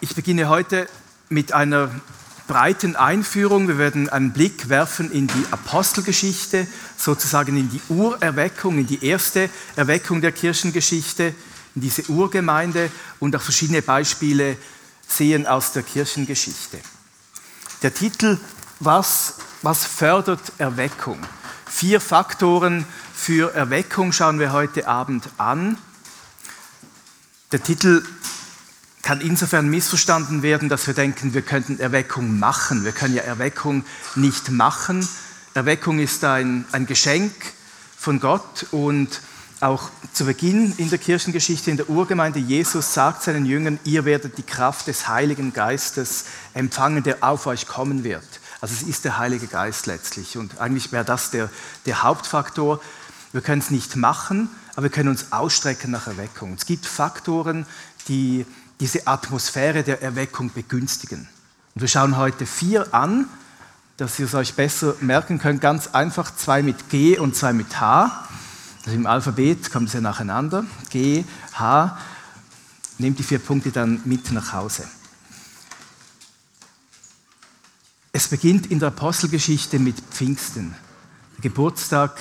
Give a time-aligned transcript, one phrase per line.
[0.00, 0.88] Ich beginne heute
[1.28, 1.90] mit einer
[2.46, 3.66] breiten Einführung.
[3.66, 9.50] Wir werden einen Blick werfen in die Apostelgeschichte, sozusagen in die Urerweckung, in die erste
[9.74, 11.34] Erweckung der Kirchengeschichte,
[11.74, 14.56] in diese Urgemeinde und auch verschiedene Beispiele
[15.08, 16.78] sehen aus der Kirchengeschichte.
[17.82, 18.38] Der Titel
[18.78, 21.18] Was, was fördert Erweckung?
[21.66, 25.76] Vier Faktoren für Erweckung schauen wir heute Abend an.
[27.50, 28.04] Der Titel
[29.08, 32.84] kann insofern missverstanden werden, dass wir denken, wir könnten Erweckung machen.
[32.84, 35.08] Wir können ja Erweckung nicht machen.
[35.54, 37.32] Erweckung ist ein, ein Geschenk
[37.96, 39.22] von Gott und
[39.60, 44.36] auch zu Beginn in der Kirchengeschichte, in der Urgemeinde, Jesus sagt seinen Jüngern, ihr werdet
[44.36, 48.28] die Kraft des Heiligen Geistes empfangen, der auf euch kommen wird.
[48.60, 50.36] Also es ist der Heilige Geist letztlich.
[50.36, 51.48] Und eigentlich wäre das der,
[51.86, 52.78] der Hauptfaktor.
[53.32, 56.56] Wir können es nicht machen, aber wir können uns ausstrecken nach Erweckung.
[56.58, 57.64] Es gibt Faktoren,
[58.08, 58.44] die
[58.80, 61.28] diese Atmosphäre der Erweckung begünstigen.
[61.74, 63.26] Und wir schauen heute vier an,
[63.96, 65.60] dass ihr es euch besser merken könnt.
[65.60, 68.28] Ganz einfach, zwei mit G und zwei mit H.
[68.84, 70.64] Also im Alphabet kommt es ja nacheinander.
[70.90, 71.98] G, H.
[72.98, 74.84] Nehmt die vier Punkte dann mit nach Hause.
[78.12, 80.74] Es beginnt in der Apostelgeschichte mit Pfingsten,
[81.40, 82.18] Geburtstag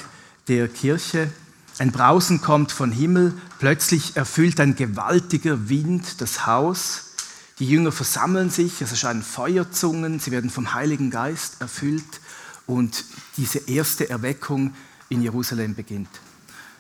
[0.47, 1.31] der Kirche.
[1.79, 7.11] Ein Brausen kommt von Himmel, plötzlich erfüllt ein gewaltiger Wind das Haus.
[7.59, 12.19] Die Jünger versammeln sich, es erscheinen Feuerzungen, sie werden vom Heiligen Geist erfüllt
[12.65, 13.05] und
[13.37, 14.73] diese erste Erweckung
[15.09, 16.09] in Jerusalem beginnt.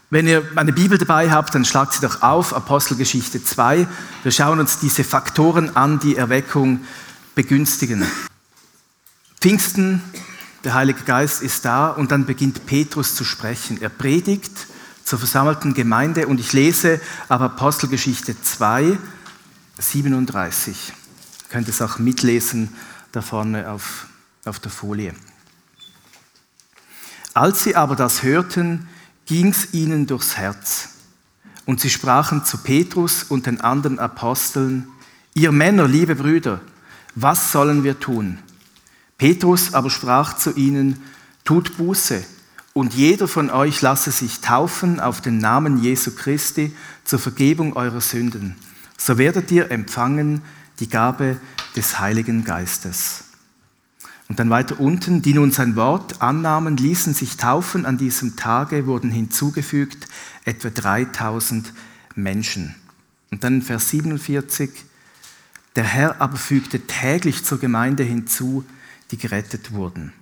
[0.09, 3.87] Wenn ihr eine Bibel dabei habt, dann schlagt sie doch auf, Apostelgeschichte 2.
[4.23, 6.79] Wir schauen uns diese Faktoren an, die Erweckung
[7.35, 8.03] begünstigen.
[9.39, 10.01] Pfingsten,
[10.63, 13.79] der Heilige Geist ist da und dann beginnt Petrus zu sprechen.
[13.79, 14.67] Er predigt
[15.07, 18.97] zur versammelten Gemeinde und ich lese ab Apostelgeschichte 2,
[19.79, 20.91] 37.
[20.91, 22.75] Ihr könnt es auch mitlesen
[23.13, 24.07] da vorne auf,
[24.43, 25.15] auf der Folie.
[27.33, 28.89] Als sie aber das hörten,
[29.25, 30.89] ging es ihnen durchs Herz.
[31.65, 34.89] Und sie sprachen zu Petrus und den anderen Aposteln,
[35.33, 36.59] ihr Männer, liebe Brüder,
[37.15, 38.39] was sollen wir tun?
[39.17, 41.01] Petrus aber sprach zu ihnen,
[41.45, 42.25] tut Buße
[42.77, 46.71] und jeder von euch lasse sich taufen auf den Namen Jesu Christi
[47.05, 48.55] zur Vergebung eurer Sünden.
[48.99, 50.43] So werdet ihr empfangen
[50.79, 51.37] die Gabe
[51.75, 53.23] des Heiligen Geistes.
[54.29, 57.87] Und dann weiter unten, die nun sein Wort annahmen, ließen sich taufen.
[57.87, 60.07] An diesem Tage wurden hinzugefügt
[60.45, 61.73] etwa 3000
[62.13, 62.75] Menschen.
[63.31, 64.69] Und dann in Vers 47,
[65.75, 68.63] der Herr aber fügte täglich zur Gemeinde hinzu,
[69.09, 70.13] die gerettet wurden.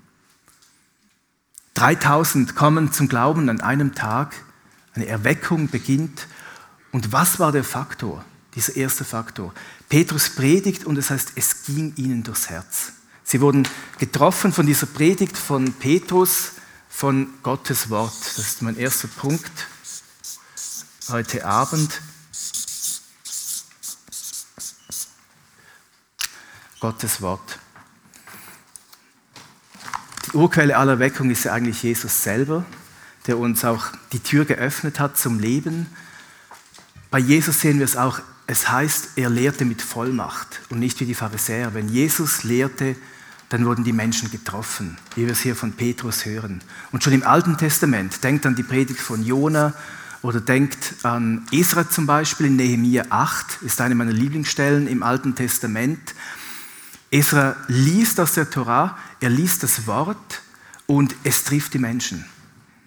[1.76, 4.34] 3000 kommen zum Glauben an einem Tag,
[4.94, 6.28] eine Erweckung beginnt.
[6.92, 8.24] Und was war der Faktor,
[8.56, 9.54] dieser erste Faktor?
[9.90, 12.94] Petrus predigt und es heißt, es ging ihnen durchs Herz.
[13.24, 13.68] Sie wurden
[14.00, 16.54] getroffen von dieser Predigt von Petrus,
[16.90, 18.16] von Gottes Wort.
[18.22, 19.52] Das ist mein erster Punkt
[21.10, 22.02] heute Abend.
[26.80, 27.60] Gottes Wort.
[30.36, 32.66] Urquelle aller Weckung ist ja eigentlich Jesus selber,
[33.28, 35.88] der uns auch die Tür geöffnet hat zum Leben.
[37.10, 41.06] Bei Jesus sehen wir es auch, es heißt, er lehrte mit Vollmacht und nicht wie
[41.06, 41.74] die Pharisäer.
[41.74, 42.96] Wenn Jesus lehrte,
[43.50, 46.62] dann wurden die Menschen getroffen, wie wir es hier von Petrus hören.
[46.92, 49.74] Und schon im Alten Testament, denkt an die Predigt von Jona
[50.22, 55.36] oder denkt an Esra zum Beispiel in Nehemiah 8, ist eine meiner Lieblingsstellen im Alten
[55.36, 56.14] Testament.
[57.16, 60.42] Esra liest aus der Torah, er liest das Wort
[60.86, 62.26] und es trifft die Menschen.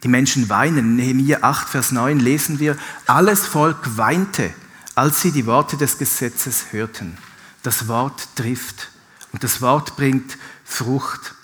[0.02, 0.78] Die Menschen weinen.
[0.78, 4.52] In Nehemiah 8, Vers 9 lesen wir, alles Volk weinte,
[4.94, 7.16] als sie die Worte des Gesetzes hörten.
[7.62, 8.90] Das Wort trifft
[9.32, 11.34] und das Wort bringt Frucht.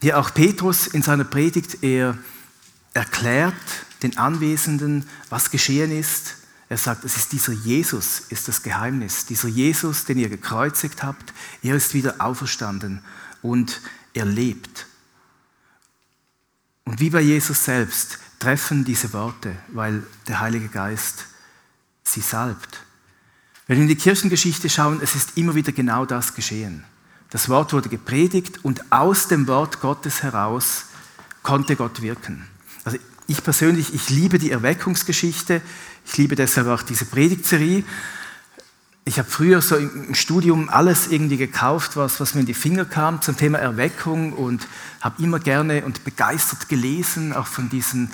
[0.00, 2.16] Hier auch Petrus in seiner Predigt, er
[2.92, 3.54] erklärt
[4.04, 6.36] den Anwesenden, was geschehen ist,
[6.74, 9.26] er sagt, es ist dieser Jesus, ist das Geheimnis.
[9.26, 11.32] Dieser Jesus, den ihr gekreuzigt habt,
[11.62, 13.00] er ist wieder auferstanden
[13.42, 13.80] und
[14.12, 14.86] er lebt.
[16.84, 21.26] Und wie bei Jesus selbst treffen diese Worte, weil der Heilige Geist
[22.02, 22.82] sie salbt.
[23.68, 26.82] Wenn wir in die Kirchengeschichte schauen, es ist immer wieder genau das geschehen.
[27.30, 30.86] Das Wort wurde gepredigt und aus dem Wort Gottes heraus
[31.44, 32.48] konnte Gott wirken.
[33.26, 35.62] Ich persönlich, ich liebe die Erweckungsgeschichte.
[36.04, 37.82] Ich liebe deshalb auch diese Predigtserie.
[39.06, 42.84] Ich habe früher so im Studium alles irgendwie gekauft, was, was mir in die Finger
[42.84, 44.66] kam zum Thema Erweckung und
[45.00, 48.10] habe immer gerne und begeistert gelesen, auch von diesen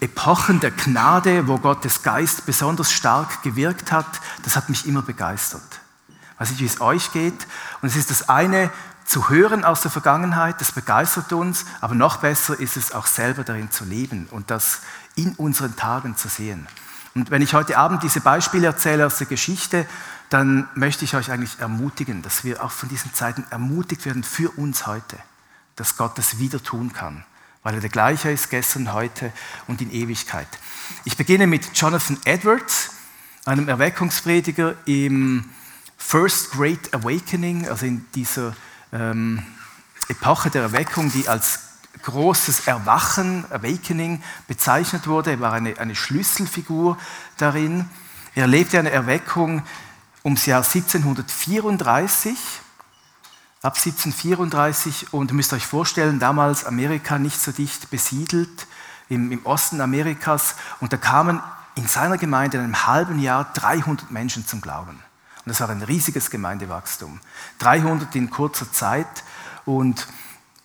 [0.00, 5.62] Epochen der Gnade, wo Gottes Geist besonders stark gewirkt hat, das hat mich immer begeistert.
[6.08, 7.46] Ich weiß nicht, wie es euch geht.
[7.80, 8.70] Und es ist das eine,
[9.04, 13.44] zu hören aus der Vergangenheit, das begeistert uns, aber noch besser ist es auch selber
[13.44, 14.80] darin zu leben und das
[15.16, 16.66] in unseren Tagen zu sehen.
[17.14, 19.86] Und wenn ich heute Abend diese Beispiele erzähle aus der Geschichte,
[20.30, 24.50] dann möchte ich euch eigentlich ermutigen, dass wir auch von diesen Zeiten ermutigt werden für
[24.56, 25.18] uns heute,
[25.76, 27.24] dass Gott das wieder tun kann,
[27.62, 29.30] weil er der gleiche ist gestern, heute
[29.66, 30.48] und in Ewigkeit.
[31.04, 32.92] Ich beginne mit Jonathan Edwards,
[33.44, 35.50] einem Erweckungsprediger im
[35.98, 38.54] First Great Awakening, also in dieser
[38.92, 39.42] ähm,
[40.08, 41.60] Epoche der Erweckung, die als
[42.02, 45.32] großes Erwachen, Awakening bezeichnet wurde.
[45.32, 46.98] Er war eine, eine Schlüsselfigur
[47.36, 47.88] darin.
[48.34, 49.62] Er erlebte eine Erweckung
[50.24, 52.36] ums Jahr 1734,
[53.62, 58.66] ab 1734 und ihr müsst euch vorstellen, damals Amerika nicht so dicht besiedelt,
[59.08, 61.40] im, im Osten Amerikas und da kamen
[61.74, 64.98] in seiner Gemeinde in einem halben Jahr 300 Menschen zum Glauben.
[65.44, 67.20] Und das war ein riesiges Gemeindewachstum.
[67.58, 69.24] 300 in kurzer Zeit
[69.64, 70.06] und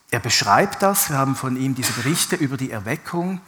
[0.09, 3.41] er beschreibt das, wir haben von ihm diese Berichte über die Erweckung,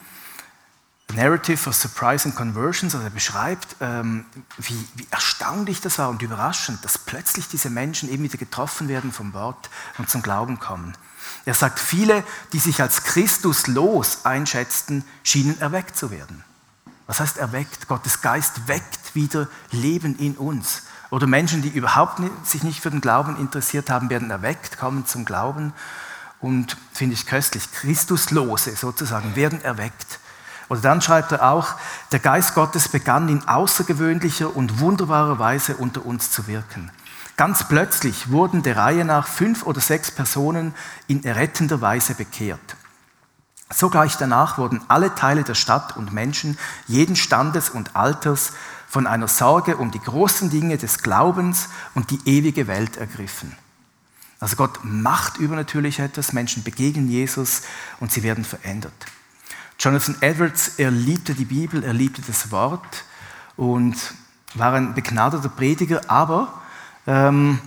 [1.14, 4.24] Narrative of Surprise and Conversions, also er beschreibt, ähm,
[4.58, 9.10] wie, wie, erstaunlich das war und überraschend, dass plötzlich diese Menschen eben wieder getroffen werden
[9.10, 10.96] vom Wort und zum Glauben kommen.
[11.44, 16.44] Er sagt, viele, die sich als Christus los einschätzten, schienen erweckt zu werden.
[17.06, 17.88] Was heißt erweckt?
[17.88, 20.82] Gottes Geist weckt wieder Leben in uns.
[21.10, 25.06] Oder Menschen, die überhaupt nicht, sich nicht für den Glauben interessiert haben, werden erweckt, kommen
[25.06, 25.72] zum Glauben
[26.40, 30.20] und finde ich köstlich, Christuslose sozusagen werden erweckt.
[30.68, 31.74] Oder dann schreibt er auch,
[32.12, 36.92] der Geist Gottes begann in außergewöhnlicher und wunderbarer Weise unter uns zu wirken.
[37.36, 40.74] Ganz plötzlich wurden der Reihe nach fünf oder sechs Personen
[41.08, 42.76] in errettender Weise bekehrt.
[43.72, 48.52] Sogleich danach wurden alle Teile der Stadt und Menschen jeden Standes und Alters
[48.90, 53.56] von einer Sorge um die großen Dinge des Glaubens und die ewige Welt ergriffen.
[54.40, 57.62] Also Gott macht übernatürlich etwas, Menschen begegnen Jesus
[58.00, 58.92] und sie werden verändert.
[59.78, 63.04] Jonathan Edwards, er liebte die Bibel, er liebte das Wort
[63.56, 63.96] und
[64.54, 66.60] war ein begnadeter Prediger, aber
[67.06, 67.60] ähm,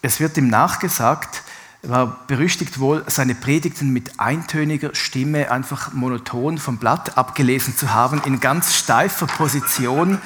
[0.00, 1.42] es wird ihm nachgesagt,
[1.88, 8.22] war berüchtigt wohl, seine Predigten mit eintöniger Stimme einfach monoton vom Blatt abgelesen zu haben,
[8.24, 10.18] in ganz steifer Position.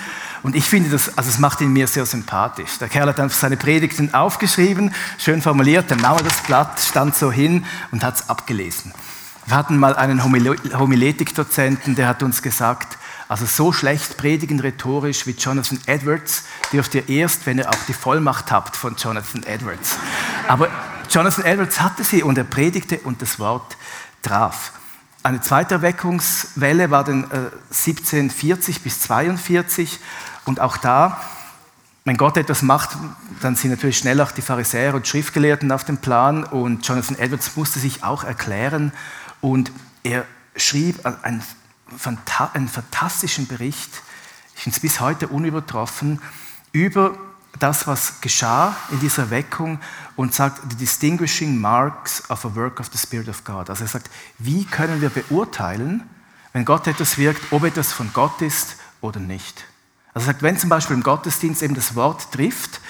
[0.43, 2.79] Und ich finde das, also es macht ihn mir sehr sympathisch.
[2.79, 7.17] Der Kerl hat einfach seine Predigten aufgeschrieben, schön formuliert, dann nahm er das Blatt, stand
[7.17, 8.93] so hin und hat es abgelesen.
[9.47, 15.33] Wir hatten mal einen Homiletikdozenten, der hat uns gesagt, also so schlecht predigen rhetorisch wie
[15.33, 19.99] Jonathan Edwards dürft ihr erst, wenn ihr auch die Vollmacht habt von Jonathan Edwards.
[20.49, 20.71] Aber
[21.09, 23.77] Jonathan Edwards hatte sie und er predigte und das Wort
[24.23, 24.73] traf.
[25.23, 29.99] Eine zweite Erweckungswelle war dann 1740 äh, bis 42
[30.45, 31.21] und auch da,
[32.05, 32.97] wenn Gott etwas macht,
[33.43, 37.57] dann sind natürlich schnell auch die Pharisäer und Schriftgelehrten auf dem Plan und Jonathan Edwards
[37.57, 38.93] musste sich auch erklären
[39.41, 39.73] und
[40.05, 40.25] er
[40.57, 41.43] schrieb einen,
[42.55, 43.91] einen fantastischen Bericht,
[44.57, 46.21] ich finde es bis heute unübertroffen,
[46.73, 47.17] über
[47.59, 49.81] das, was geschah in dieser Erweckung
[50.17, 53.71] und sagt, the distinguishing marks of a work of the Spirit of God.
[53.71, 56.09] Also er sagt, wie können wir beurteilen,
[56.53, 59.65] wenn Gott etwas wirkt, ob etwas von Gott ist oder nicht.
[60.15, 62.81] Also er sagt, wenn zum Beispiel im Gottesdienst eben das Wort trifft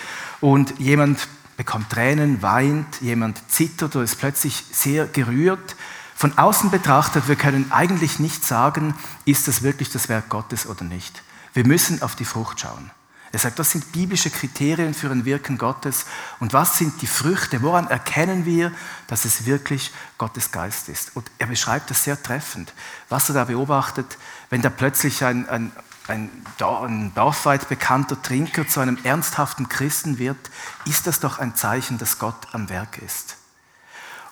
[0.41, 5.77] und jemand bekommt Tränen, weint, jemand zittert oder ist plötzlich sehr gerührt,
[6.15, 8.95] von außen betrachtet, wir können eigentlich nicht sagen,
[9.25, 11.23] ist das wirklich das Werk Gottes oder nicht.
[11.55, 12.91] Wir müssen auf die Frucht schauen.
[13.31, 16.07] Er sagt, das sind biblische Kriterien für ein Wirken Gottes.
[16.41, 17.63] Und was sind die Früchte?
[17.63, 18.73] Woran erkennen wir,
[19.07, 21.15] dass es wirklich Gottes Geist ist?
[21.15, 22.73] Und er beschreibt das sehr treffend.
[23.09, 24.17] Was er da beobachtet,
[24.49, 25.73] wenn da plötzlich ein, ein,
[26.09, 30.51] ein, ein dorfweit bekannter Trinker zu einem ernsthaften Christen wird,
[30.87, 33.37] ist das doch ein Zeichen, dass Gott am Werk ist.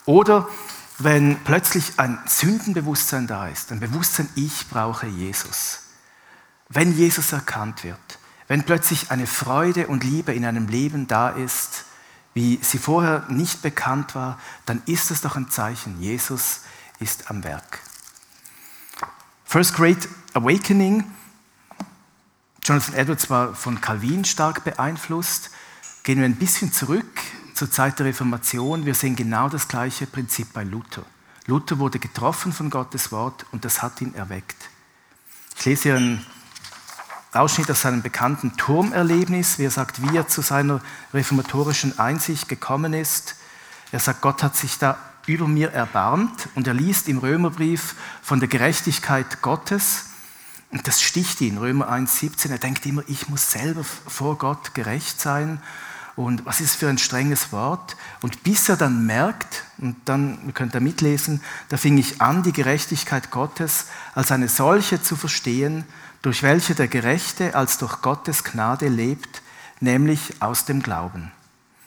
[0.06, 0.48] Oder
[0.98, 5.80] wenn plötzlich ein Sündenbewusstsein da ist, ein Bewusstsein, ich brauche Jesus.
[6.70, 7.98] Wenn Jesus erkannt wird,
[8.48, 11.84] wenn plötzlich eine Freude und Liebe in einem Leben da ist,
[12.34, 16.60] wie sie vorher nicht bekannt war, dann ist es doch ein Zeichen, Jesus
[17.00, 17.80] ist am Werk.
[19.44, 21.04] First Great Awakening.
[22.62, 25.50] Jonathan Edwards war von Calvin stark beeinflusst.
[26.02, 27.06] Gehen wir ein bisschen zurück
[27.54, 28.84] zur Zeit der Reformation.
[28.84, 31.04] Wir sehen genau das gleiche Prinzip bei Luther.
[31.46, 34.56] Luther wurde getroffen von Gottes Wort und das hat ihn erweckt.
[35.58, 36.26] Ich lese hier einen
[37.36, 40.80] Ausschnitt aus seinem bekannten Turmerlebnis, wie er sagt, wie er zu seiner
[41.14, 43.36] reformatorischen Einsicht gekommen ist.
[43.92, 46.48] Er sagt, Gott hat sich da über mir erbarmt.
[46.54, 50.06] Und er liest im Römerbrief von der Gerechtigkeit Gottes.
[50.70, 52.50] Und das sticht ihn, Römer 1,17.
[52.50, 55.60] Er denkt immer, ich muss selber vor Gott gerecht sein.
[56.16, 57.96] Und was ist für ein strenges Wort?
[58.22, 62.42] Und bis er dann merkt, und dann, ihr könnt da mitlesen, da fing ich an,
[62.42, 65.84] die Gerechtigkeit Gottes als eine solche zu verstehen,
[66.22, 69.42] durch welche der Gerechte als durch Gottes Gnade lebt,
[69.80, 71.32] nämlich aus dem Glauben.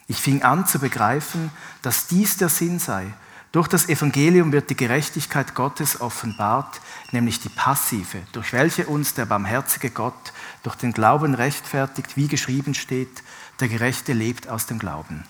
[0.08, 3.06] Ich fing an zu begreifen, dass dies der Sinn sei.
[3.52, 6.82] Durch das Evangelium wird die Gerechtigkeit Gottes offenbart,
[7.12, 10.34] nämlich die passive, durch welche uns der barmherzige Gott
[10.64, 13.24] durch den Glauben rechtfertigt, wie geschrieben steht,
[13.60, 15.24] der Gerechte lebt aus dem Glauben.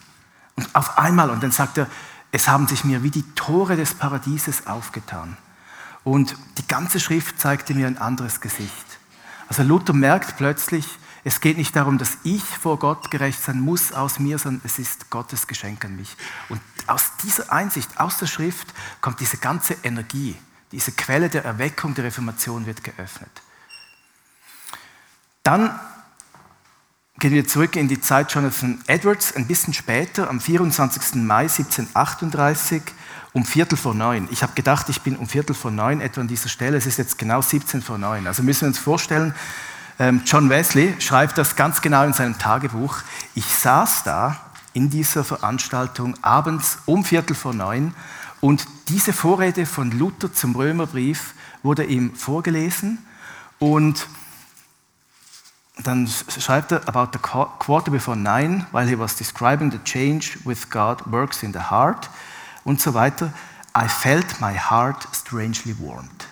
[0.55, 1.87] Und auf einmal, und dann sagt er,
[2.31, 5.37] es haben sich mir wie die Tore des Paradieses aufgetan.
[6.09, 8.97] Und die ganze Schrift zeigte mir ein anderes Gesicht.
[9.47, 10.87] Also Luther merkt plötzlich,
[11.23, 14.79] es geht nicht darum, dass ich vor Gott gerecht sein muss aus mir, sondern es
[14.79, 16.17] ist Gottes Geschenk an mich.
[16.49, 20.35] Und aus dieser Einsicht, aus der Schrift, kommt diese ganze Energie,
[20.71, 23.29] diese Quelle der Erweckung der Reformation wird geöffnet.
[25.43, 25.79] Dann
[27.19, 31.21] gehen wir zurück in die Zeit Jonathan Edwards, ein bisschen später, am 24.
[31.21, 32.81] Mai 1738,
[33.33, 34.27] um Viertel vor neun.
[34.31, 36.77] Ich habe gedacht, ich bin um Viertel vor neun etwa an dieser Stelle.
[36.77, 38.27] Es ist jetzt genau 17 vor neun.
[38.27, 39.35] Also müssen wir uns vorstellen,
[39.99, 42.99] ähm, John Wesley schreibt das ganz genau in seinem Tagebuch.
[43.35, 44.39] Ich saß da
[44.73, 47.93] in dieser Veranstaltung abends um Viertel vor neun
[48.41, 52.99] und diese Vorrede von Luther zum Römerbrief wurde ihm vorgelesen
[53.59, 54.07] und
[55.83, 56.09] dann
[56.39, 61.01] schreibt er about the quarter before nine, while he was describing the change with God
[61.11, 62.09] works in the heart
[62.69, 63.33] und so weiter.
[63.75, 66.27] I felt my heart strangely warmed.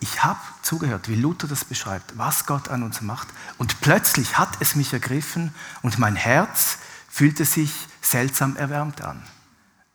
[0.00, 3.28] Ich habe zugehört, wie Luther das beschreibt, was Gott an uns macht.
[3.56, 9.22] Und plötzlich hat es mich ergriffen und mein Herz fühlte sich seltsam erwärmt an.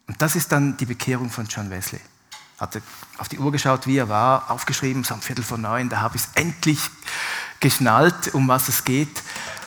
[0.08, 2.00] Und das ist dann die Bekehrung von John Wesley.
[2.58, 2.82] Hatte
[3.18, 6.16] auf die Uhr geschaut, wie er war, aufgeschrieben, so um Viertel vor neun, da habe
[6.16, 6.80] ich es endlich
[7.60, 9.22] geschnallt, um was es geht.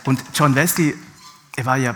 [0.05, 0.97] Und John Wesley,
[1.57, 1.95] er war ja,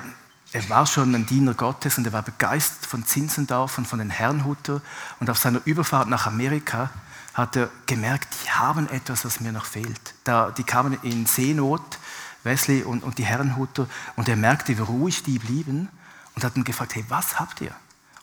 [0.52, 4.10] er war schon ein Diener Gottes und er war begeistert von Zinzendorf und von den
[4.10, 4.80] Herrnhuter.
[5.20, 6.90] Und auf seiner Überfahrt nach Amerika
[7.34, 10.14] hat er gemerkt, die haben etwas, was mir noch fehlt.
[10.24, 11.98] Da, die kamen in Seenot,
[12.44, 13.86] Wesley und, und die Herrenhuter,
[14.16, 15.88] und er merkte, wie ruhig die blieben
[16.34, 17.74] und hat ihn gefragt, hey, was habt ihr?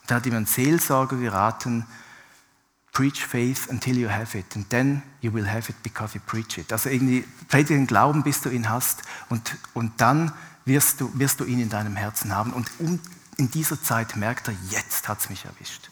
[0.02, 1.86] Und dann hat ihm ein Seelsorger geraten,
[2.96, 4.56] Preach faith until you have it.
[4.56, 6.72] And then you will have it because you preach it.
[6.72, 9.02] Also irgendwie, predige den Glauben, bis du ihn hast.
[9.28, 10.32] Und, und dann
[10.66, 12.52] wirst du, wirst du ihn in deinem Herzen haben.
[12.52, 13.00] Und um,
[13.38, 15.90] in dieser Zeit merkt er, jetzt hat es mich erwischt.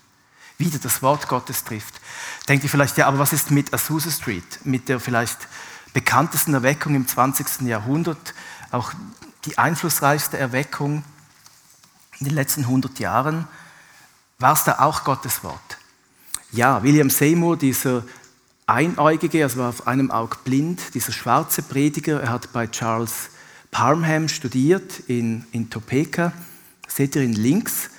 [0.58, 2.00] Wieder das Wort Gottes trifft.
[2.48, 4.60] Denkt ihr vielleicht, ja, aber was ist mit Azusa Street?
[4.64, 5.38] Mit der vielleicht
[5.94, 7.62] bekanntesten Erweckung im 20.
[7.62, 8.34] Jahrhundert.
[8.72, 8.94] Auch
[9.46, 11.04] die einflussreichste Erweckung
[12.20, 13.48] in den letzten 100 Jahren.
[14.40, 15.78] War es da auch Gottes Wort?
[16.52, 18.04] Ja, William Seymour, dieser
[18.66, 23.30] Einäugige, also war auf einem Auge blind, dieser schwarze Prediger, er hat bei Charles
[23.74, 26.32] Parham studiert in, in Topeka,
[26.88, 27.90] seht ihr ihn links.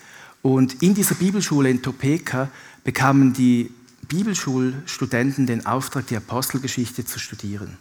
[0.40, 2.48] Und in dieser Bibelschule in Topeka
[2.82, 3.70] bekamen die
[4.08, 7.76] Bibelschulstudenten den Auftrag, die Apostelgeschichte zu studieren.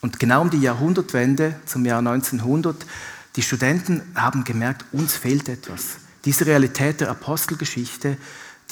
[0.00, 2.86] Und genau um die Jahrhundertwende, zum Jahr 1900,
[3.36, 5.98] die Studenten haben gemerkt, uns fehlt etwas.
[6.24, 8.16] Diese Realität der Apostelgeschichte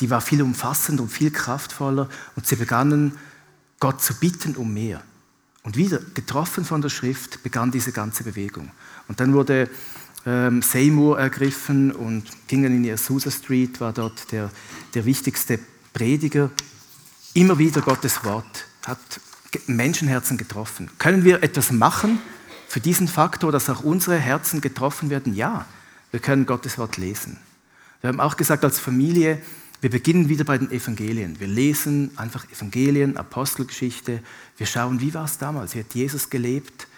[0.01, 3.17] die war viel umfassender und viel kraftvoller und sie begannen
[3.81, 5.03] Gott zu bitten um mehr.
[5.67, 8.71] Und wieder, getroffen von der Schrift, begann diese ganze Bewegung.
[9.09, 9.69] Und dann wurde
[10.25, 14.53] ähm, Seymour ergriffen und ging dann in die Azusa Street, war dort der,
[14.95, 15.59] der wichtigste
[15.93, 16.53] Prediger.
[17.35, 19.01] Immer wieder Gottes Wort hat
[19.67, 20.89] Menschenherzen getroffen.
[20.99, 22.21] Können wir etwas machen
[22.69, 25.35] für diesen Faktor, dass auch unsere Herzen getroffen werden?
[25.35, 25.67] Ja,
[26.13, 27.39] wir können Gottes Wort lesen.
[28.03, 29.43] Wir haben auch gesagt, als Familie,
[29.87, 31.39] wir beginnen wieder bei den Evangelien.
[31.39, 34.21] Wir lesen einfach Evangelien, Apostelgeschichte.
[34.57, 35.77] Wir schauen, wie war es damals?
[35.77, 36.89] Wie hat Jesus gelebt?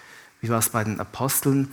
[0.41, 1.69] Wie war es bei den Aposteln?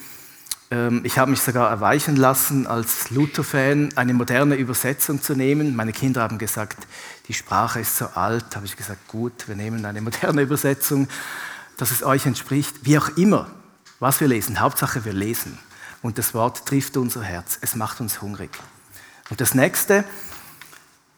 [0.72, 5.74] Ähm, ich habe mich sogar erweichen lassen, als Luther-Fan eine moderne Übersetzung zu nehmen.
[5.78, 6.86] Meine Kinder haben gesagt,
[7.30, 8.48] die Sprache ist so alt.
[8.50, 11.08] Da habe ich gesagt, gut, wir nehmen eine moderne Übersetzung,
[11.78, 12.76] dass es euch entspricht.
[12.82, 13.50] Wie auch immer,
[14.02, 14.60] was wir lesen.
[14.60, 15.58] Hauptsache, wir lesen.
[16.02, 17.58] Und das Wort trifft unser Herz.
[17.62, 18.50] Es macht uns hungrig.
[19.30, 20.04] Und das nächste,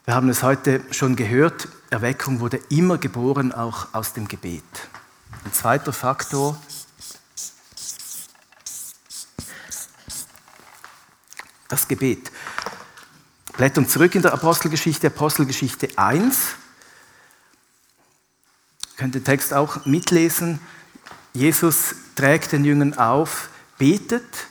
[0.08, 4.64] wir haben es heute schon gehört, Erweckung wurde immer geboren, auch aus dem Gebet.
[5.44, 6.58] Ein zweiter Faktor,
[11.68, 12.32] das Gebet.
[13.58, 16.38] Blättern zurück in der Apostelgeschichte, Apostelgeschichte 1.
[18.80, 20.58] Ihr könnt den Text auch mitlesen.
[21.34, 24.47] Jesus trägt den Jüngern auf, betet,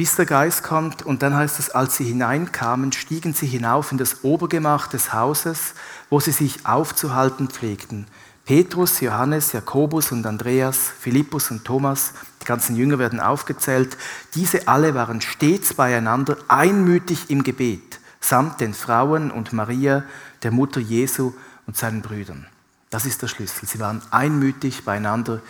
[0.00, 1.02] bis der Geist kommt.
[1.02, 5.74] Und dann heißt es, als sie hineinkamen, stiegen sie hinauf in das Obergemach des Hauses,
[6.08, 8.06] wo sie sich aufzuhalten pflegten.
[8.46, 13.98] Petrus, Johannes, Jakobus und Andreas, Philippus und Thomas, die ganzen Jünger werden aufgezählt.
[14.34, 20.04] Diese alle waren stets beieinander, einmütig im Gebet, samt den Frauen und Maria,
[20.42, 21.34] der Mutter Jesu
[21.66, 22.46] und seinen Brüdern.
[22.88, 23.68] Das ist der Schlüssel.
[23.68, 25.42] Sie waren einmütig beieinander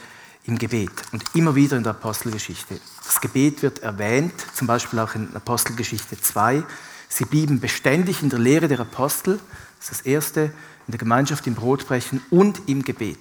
[0.44, 2.80] im Gebet und immer wieder in der Apostelgeschichte.
[3.04, 6.62] Das Gebet wird erwähnt, zum Beispiel auch in Apostelgeschichte 2.
[7.08, 9.40] Sie blieben beständig in der Lehre der Apostel,
[9.78, 10.40] das ist das Erste,
[10.86, 13.18] in der Gemeinschaft im Brotbrechen und im Gebet.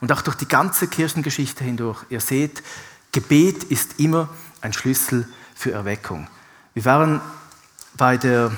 [0.00, 2.04] Und auch durch die ganze Kirchengeschichte hindurch.
[2.08, 2.62] Ihr seht,
[3.12, 4.28] Gebet ist immer
[4.60, 6.28] ein Schlüssel für Erweckung.
[6.74, 7.20] Wir waren
[7.96, 8.52] bei der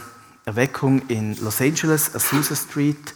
[0.44, 3.14] Erweckung in Los Angeles, Azusa Street,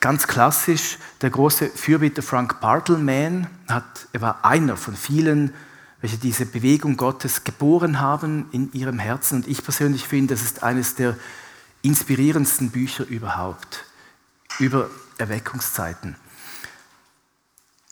[0.00, 5.52] Ganz klassisch, der große Fürbitter Frank Bartleman, hat, er war einer von vielen,
[6.00, 9.36] welche diese Bewegung Gottes geboren haben in ihrem Herzen.
[9.36, 11.16] Und ich persönlich finde, das ist eines der
[11.82, 13.84] inspirierendsten Bücher überhaupt
[14.60, 14.88] über
[15.18, 16.14] Erweckungszeiten.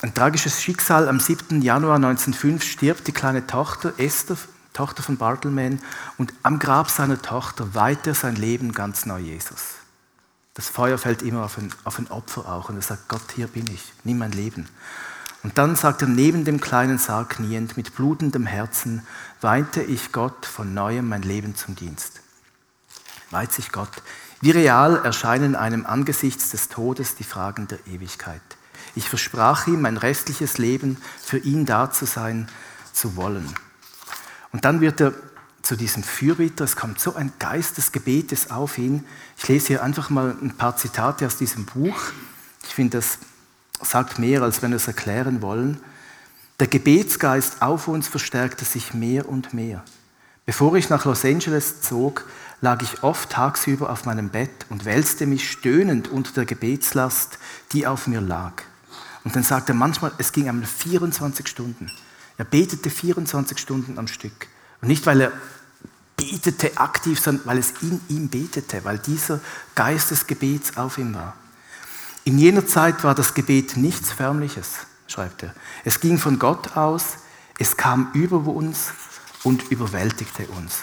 [0.03, 1.09] Ein tragisches Schicksal.
[1.09, 1.63] Am 7.
[1.63, 4.37] Januar 1905 stirbt die kleine Tochter Esther,
[4.75, 5.81] Tochter von Bartleman,
[6.19, 9.76] und am Grab seiner Tochter weiht er sein Leben ganz neu Jesus.
[10.57, 13.47] Das Feuer fällt immer auf ein, auf ein Opfer auch und er sagt, Gott, hier
[13.47, 14.67] bin ich, nimm mein Leben.
[15.43, 19.07] Und dann sagt er, neben dem kleinen Sarg kniend, mit blutendem Herzen,
[19.43, 22.23] weinte ich Gott von neuem mein Leben zum Dienst.
[23.31, 23.91] Weiht sich Gott.
[24.41, 28.41] Wie real erscheinen einem angesichts des Todes die Fragen der Ewigkeit.
[28.95, 32.49] Ich versprach ihm, mein restliches Leben für ihn da zu sein,
[32.95, 33.55] zu wollen.
[34.53, 35.13] Und dann wird er
[35.67, 36.65] zu diesem Fürbitter.
[36.65, 39.05] Es kommt so ein Geist des Gebetes auf ihn.
[39.37, 41.97] Ich lese hier einfach mal ein paar Zitate aus diesem Buch.
[42.63, 43.19] Ich finde, das
[43.83, 45.81] sagt mehr, als wenn wir es erklären wollen.
[46.61, 49.83] Der Gebetsgeist auf uns verstärkte sich mehr und mehr.
[50.47, 52.25] Bevor ich nach Los Angeles zog,
[52.61, 57.39] lag ich oft tagsüber auf meinem Bett und wälzte mich stöhnend unter der Gebetslast,
[57.73, 58.63] die auf mir lag.
[59.25, 61.91] Und dann sagte er manchmal, es ging einmal 24 Stunden.
[62.39, 64.47] Er betete 24 Stunden am Stück.
[64.81, 65.33] Und nicht, weil er
[66.17, 69.41] betete aktiv, sondern weil es in ihm betete, weil dieser
[69.75, 71.37] Geist des Gebets auf ihm war.
[72.25, 74.71] In jener Zeit war das Gebet nichts Förmliches,
[75.07, 75.55] schreibt er.
[75.85, 77.19] Es ging von Gott aus,
[77.59, 78.93] es kam über uns
[79.45, 80.79] und überwältigte uns.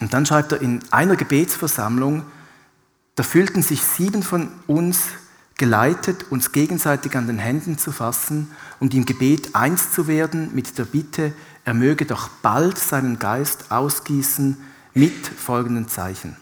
[0.00, 2.24] Und dann schreibt er in einer Gebetsversammlung,
[3.14, 4.98] da fühlten sich sieben von uns
[5.56, 10.76] geleitet, uns gegenseitig an den Händen zu fassen und im Gebet eins zu werden mit
[10.76, 11.32] der Bitte,
[11.64, 14.56] er möge doch bald seinen Geist ausgießen
[14.94, 16.36] mit folgenden Zeichen.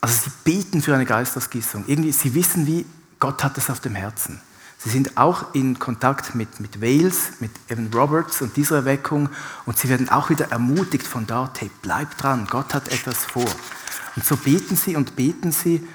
[0.00, 1.84] Also sie beten für eine Geistausgießung.
[1.86, 2.86] Irgendwie, sie wissen wie,
[3.18, 4.40] Gott hat es auf dem Herzen.
[4.78, 9.28] Sie sind auch in Kontakt mit, mit Wales, mit Evan Roberts und dieser Erweckung
[9.66, 13.44] und sie werden auch wieder ermutigt von dort, hey, bleib dran, Gott hat etwas vor.
[14.16, 15.86] Und so beten sie und beten sie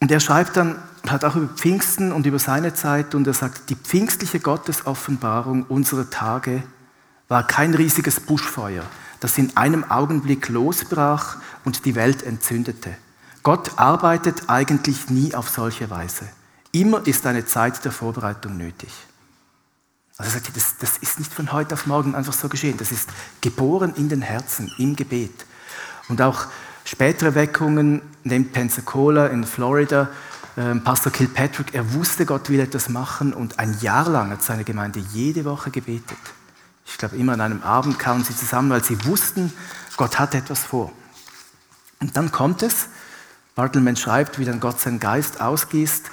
[0.00, 3.70] und er schreibt dann, hat auch über Pfingsten und über seine Zeit und er sagt,
[3.70, 6.62] die pfingstliche Gottesoffenbarung unserer Tage
[7.28, 8.84] war kein riesiges Buschfeuer,
[9.20, 12.96] das in einem Augenblick losbrach und die Welt entzündete.
[13.42, 16.28] Gott arbeitet eigentlich nie auf solche Weise.
[16.72, 18.90] Immer ist eine Zeit der Vorbereitung nötig.
[20.16, 22.76] Also er sagt, das, das ist nicht von heute auf morgen einfach so geschehen.
[22.78, 25.44] Das ist geboren in den Herzen, im Gebet.
[26.08, 26.46] Und auch
[26.86, 30.08] Spätere Weckungen, neben Pensacola in Florida,
[30.84, 35.00] Pastor Kilpatrick, er wusste, Gott will etwas machen und ein Jahr lang hat seine Gemeinde
[35.12, 36.16] jede Woche gebetet.
[36.86, 39.52] Ich glaube, immer an einem Abend kamen sie zusammen, weil sie wussten,
[39.98, 40.90] Gott hat etwas vor.
[42.00, 42.88] Und dann kommt es,
[43.54, 46.10] Bartelmann schreibt, wie dann Gott seinen Geist ausgießt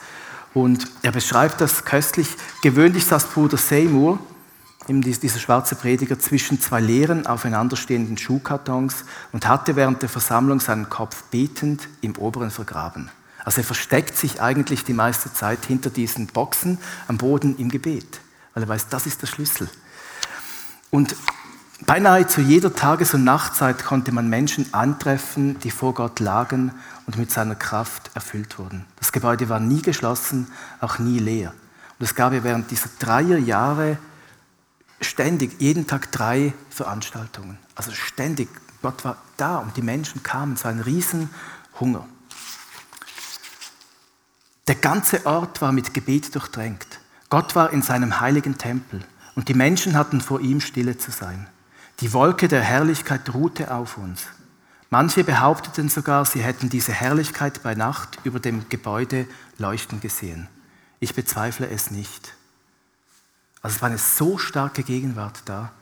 [0.54, 2.28] und er beschreibt das köstlich.
[2.62, 4.20] Gewöhnlich saß Bruder Seymour,
[4.90, 11.24] dieser schwarze Prediger zwischen zwei leeren, aufeinanderstehenden Schuhkartons und hatte während der Versammlung seinen Kopf
[11.32, 13.10] betend im oberen vergraben.
[13.44, 16.78] Also er versteckt sich eigentlich die meiste Zeit hinter diesen Boxen
[17.08, 18.22] am Boden im Gebet,
[18.54, 19.70] weil er weiß, das ist der Schlüssel.
[20.90, 21.16] Und
[21.86, 26.72] beinahe zu jeder Tages- und Nachtzeit konnte man Menschen antreffen, die vor Gott lagen
[27.06, 28.86] und mit seiner Kraft erfüllt wurden.
[28.98, 30.48] Das Gebäude war nie geschlossen,
[30.80, 31.54] auch nie leer.
[32.00, 33.98] Und es gab ja während dieser dreier Jahre
[35.02, 37.58] ständig, jeden Tag drei Veranstaltungen.
[37.76, 38.50] Also ständig.
[38.82, 40.54] Gott war da und die Menschen kamen.
[40.54, 42.06] Es war ein Riesenhunger.
[44.68, 46.88] Der ganze Ort war mit Gebet durchdrängt.
[47.30, 49.04] Gott war in seinem heiligen Tempel
[49.36, 51.48] und die Menschen hatten vor ihm stille zu sein.
[52.00, 54.28] Die Wolke der Herrlichkeit ruhte auf uns.
[54.90, 60.48] Manche behaupteten sogar, sie hätten diese Herrlichkeit bei Nacht über dem Gebäude leuchten gesehen.
[61.00, 62.34] Ich bezweifle es nicht.
[63.62, 65.74] Also es war eine so starke Gegenwart da,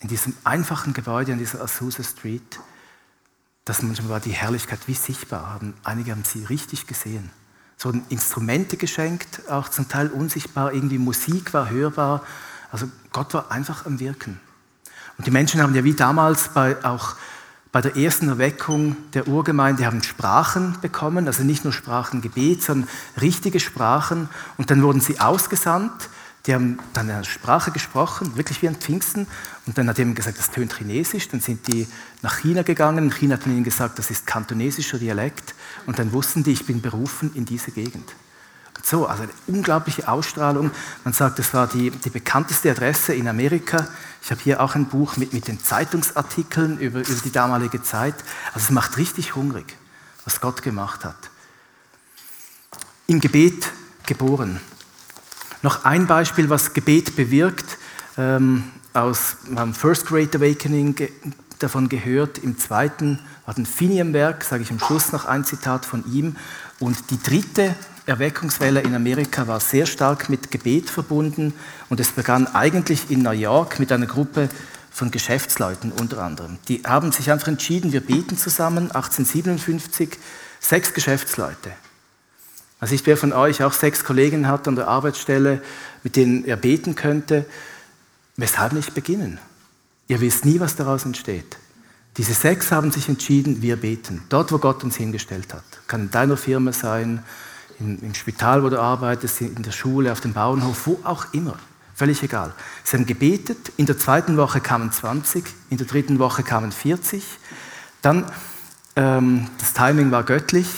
[0.00, 2.60] in diesem einfachen Gebäude an dieser Azusa Street,
[3.64, 5.60] dass manchmal war die Herrlichkeit wie sichtbar.
[5.82, 7.30] Einige haben sie richtig gesehen.
[7.78, 12.22] So Instrumente geschenkt, auch zum Teil unsichtbar, irgendwie Musik war hörbar.
[12.72, 14.40] Also Gott war einfach am Wirken.
[15.16, 17.14] Und die Menschen haben ja wie damals bei, auch
[17.70, 22.88] bei der ersten Erweckung der Urgemeinde haben Sprachen bekommen, also nicht nur Sprachengebet, sondern
[23.20, 24.28] richtige Sprachen.
[24.56, 26.08] Und dann wurden sie ausgesandt.
[26.46, 29.26] Die haben dann eine Sprache gesprochen, wirklich wie ein Pfingsten.
[29.66, 31.28] Und dann hat jemand gesagt, das tönt Chinesisch.
[31.28, 31.86] Dann sind die
[32.22, 33.04] nach China gegangen.
[33.04, 35.54] In China hat man ihnen gesagt, das ist kantonesischer Dialekt.
[35.88, 38.14] Und dann wussten die, ich bin berufen in diese Gegend.
[38.82, 40.70] So, also eine unglaubliche Ausstrahlung.
[41.02, 43.88] Man sagt, das war die, die bekannteste Adresse in Amerika.
[44.20, 48.14] Ich habe hier auch ein Buch mit, mit den Zeitungsartikeln über, über die damalige Zeit.
[48.48, 49.78] Also es macht richtig hungrig,
[50.26, 51.30] was Gott gemacht hat.
[53.06, 53.72] Im Gebet
[54.04, 54.60] geboren.
[55.62, 57.78] Noch ein Beispiel, was Gebet bewirkt.
[58.18, 60.96] Ähm, aus, haben First Great Awakening
[61.62, 62.38] davon gehört.
[62.38, 66.36] Im zweiten war ein Finian-Werk, sage ich am Schluss noch ein Zitat von ihm.
[66.78, 67.74] Und die dritte
[68.06, 71.52] Erweckungswelle in Amerika war sehr stark mit Gebet verbunden
[71.90, 74.48] und es begann eigentlich in New York mit einer Gruppe
[74.90, 76.58] von Geschäftsleuten unter anderem.
[76.68, 80.18] Die haben sich einfach entschieden, wir beten zusammen, 1857,
[80.58, 81.70] sechs Geschäftsleute.
[82.80, 85.60] Also nicht wer von euch auch sechs Kollegen hat an der Arbeitsstelle,
[86.02, 87.44] mit denen er beten könnte,
[88.36, 89.38] weshalb nicht beginnen?
[90.08, 91.58] Ihr wisst nie, was daraus entsteht.
[92.16, 95.62] Diese sechs haben sich entschieden, wir beten, dort, wo Gott uns hingestellt hat.
[95.86, 97.22] Kann in deiner Firma sein,
[97.78, 101.56] im, im Spital, wo du arbeitest, in der Schule, auf dem Bauernhof, wo auch immer.
[101.94, 102.54] Völlig egal.
[102.84, 107.24] Sie haben gebetet, in der zweiten Woche kamen 20, in der dritten Woche kamen 40.
[108.02, 108.24] Dann,
[108.96, 110.68] ähm, das Timing war göttlich,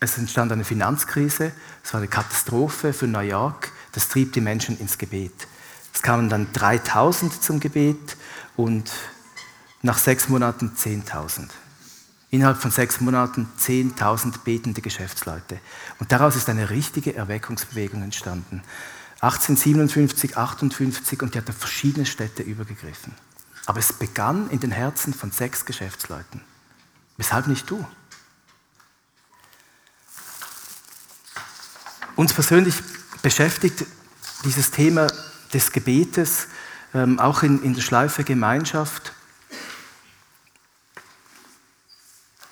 [0.00, 1.52] es entstand eine Finanzkrise,
[1.84, 5.46] es war eine Katastrophe für New York, das trieb die Menschen ins Gebet.
[6.00, 8.16] Es kamen dann 3000 zum Gebet
[8.56, 8.90] und
[9.82, 11.50] nach sechs Monaten 10.000.
[12.30, 15.60] Innerhalb von sechs Monaten 10.000 betende Geschäftsleute.
[15.98, 18.62] Und daraus ist eine richtige Erweckungsbewegung entstanden.
[19.20, 23.12] 1857, 58 und die hat auf verschiedene Städte übergegriffen.
[23.66, 26.40] Aber es begann in den Herzen von sechs Geschäftsleuten.
[27.18, 27.86] Weshalb nicht du?
[32.16, 32.76] Uns persönlich
[33.20, 33.84] beschäftigt
[34.44, 35.06] dieses Thema
[35.52, 36.48] des Gebetes
[36.94, 39.12] ähm, auch in, in der Schleife Gemeinschaft.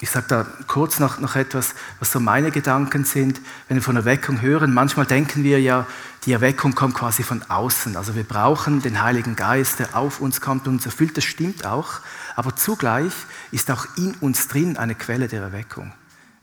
[0.01, 3.97] Ich sage da kurz noch, noch etwas, was so meine Gedanken sind, wenn wir von
[3.97, 4.73] Erweckung hören.
[4.73, 5.87] Manchmal denken wir ja,
[6.25, 7.97] die Erweckung kommt quasi von außen.
[7.97, 11.17] Also wir brauchen den Heiligen Geist, der auf uns kommt und uns erfüllt.
[11.17, 12.01] Das stimmt auch.
[12.37, 13.13] Aber zugleich
[13.51, 15.93] ist auch in uns drin eine Quelle der Erweckung.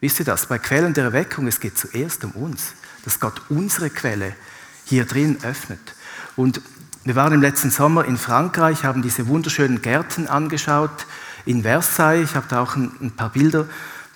[0.02, 0.48] Wisst ihr das?
[0.48, 2.74] Bei Quellen der Erweckung, es geht zuerst um uns,
[3.06, 4.36] dass Gott unsere Quelle
[4.84, 5.96] hier drin öffnet.
[6.36, 6.62] Und
[7.04, 11.06] wir waren im letzten Sommer in Frankreich, haben diese wunderschönen Gärten angeschaut
[11.46, 12.30] in Versailles.
[12.30, 13.68] Ich habe da auch ein, paar Bilder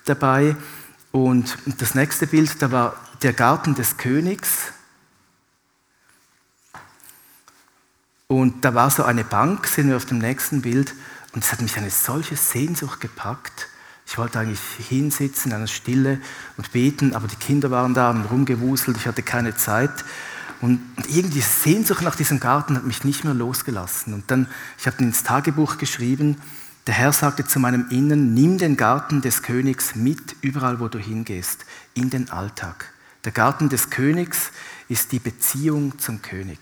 [0.04, 0.56] dabei.
[1.12, 4.72] Und das nächste Bild, da war der Garten des Königs.
[8.26, 10.94] Und da war so eine Bank, sehen wir auf dem nächsten Bild.
[11.32, 13.68] Und es hat mich eine solche Sehnsucht gepackt.
[14.06, 16.20] Ich wollte eigentlich hinsitzen, in einer Stille
[16.56, 20.04] und beten, aber die Kinder waren da, haben rumgewuselt, ich hatte keine Zeit.
[20.60, 24.12] Und irgendwie Sehnsucht nach diesem Garten hat mich nicht mehr losgelassen.
[24.12, 24.46] Und dann,
[24.78, 26.36] ich habe ins Tagebuch geschrieben,
[26.86, 30.98] der Herr sagte zu meinem Innen, nimm den Garten des Königs mit, überall wo du
[30.98, 32.92] hingehst, in den Alltag.
[33.24, 34.50] Der Garten des Königs
[34.88, 36.58] ist die Beziehung zum König.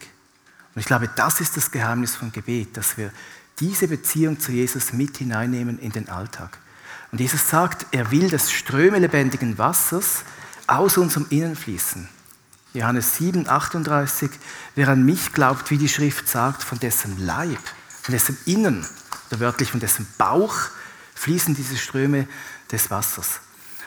[0.75, 3.13] Und ich glaube, das ist das Geheimnis von Gebet, dass wir
[3.59, 6.59] diese Beziehung zu Jesus mit hineinnehmen in den Alltag.
[7.11, 10.25] Und Jesus sagt, er will das Ströme lebendigen Wassers
[10.67, 12.09] aus unserem Innen fließen.
[12.79, 14.31] Johannes 7, 38,
[14.77, 17.59] wer an mich glaubt, wie die Schrift sagt, von dessen Leib,
[18.03, 18.87] von dessen Innen
[19.29, 20.55] oder wörtlich von dessen Bauch
[21.15, 22.29] fließen diese Ströme
[22.71, 23.41] des Wassers.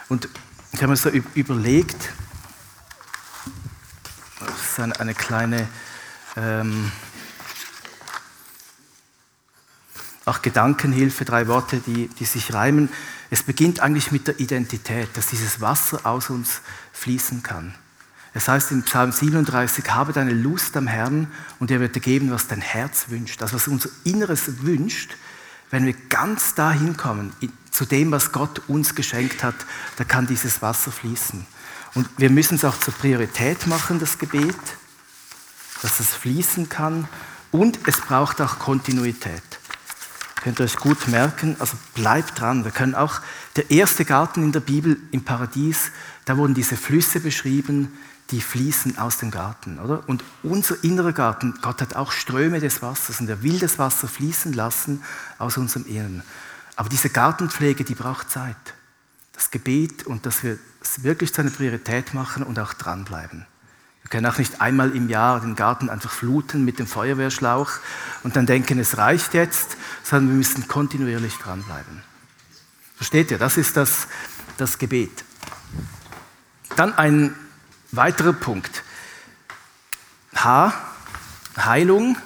[0.10, 0.28] Und
[0.74, 2.10] ich habe mir so überlegt,
[4.42, 5.70] das ist eine, eine kleine
[6.36, 6.92] ähm,
[10.26, 12.90] auch Gedankenhilfe, drei Worte, die, die sich reimen.
[13.30, 16.60] Es beginnt eigentlich mit der Identität, dass dieses Wasser aus uns
[16.92, 17.74] fließen kann.
[18.34, 21.28] Es heißt in Psalm 37, habe deine Lust am Herrn
[21.60, 23.42] und er wird dir geben, was dein Herz wünscht.
[23.42, 25.18] Das, was unser Inneres wünscht,
[25.70, 27.34] wenn wir ganz dahin kommen,
[27.72, 29.56] zu dem, was Gott uns geschenkt hat,
[29.98, 31.46] da kann dieses Wasser fließen.
[31.94, 34.56] Und wir müssen es auch zur Priorität machen, das Gebet,
[35.82, 37.08] dass es fließen kann.
[37.52, 39.44] Und es braucht auch Kontinuität.
[40.42, 42.64] Könnt ihr euch gut merken, also bleibt dran.
[42.64, 43.20] Wir können auch,
[43.56, 45.92] der erste Garten in der Bibel im Paradies,
[46.26, 47.92] da wurden diese Flüsse beschrieben,
[48.30, 50.08] die fließen aus dem Garten, oder?
[50.08, 54.08] Und unser innerer Garten, Gott hat auch Ströme des Wassers und er will das Wasser
[54.08, 55.04] fließen lassen
[55.38, 56.24] aus unserem Inneren.
[56.76, 58.56] Aber diese Gartenpflege, die braucht Zeit.
[59.34, 63.46] Das Gebet und dass wir es wirklich zu einer Priorität machen und auch dranbleiben.
[64.04, 67.72] Wir können auch nicht einmal im Jahr den Garten einfach fluten mit dem Feuerwehrschlauch
[68.24, 72.02] und dann denken, es reicht jetzt, sondern wir müssen kontinuierlich dranbleiben.
[72.96, 73.38] Versteht ihr?
[73.38, 74.08] Das ist das,
[74.58, 75.24] das Gebet.
[76.76, 77.36] Dann ein
[77.92, 78.84] weiterer Punkt.
[80.36, 80.74] H,
[81.58, 82.18] Heilung.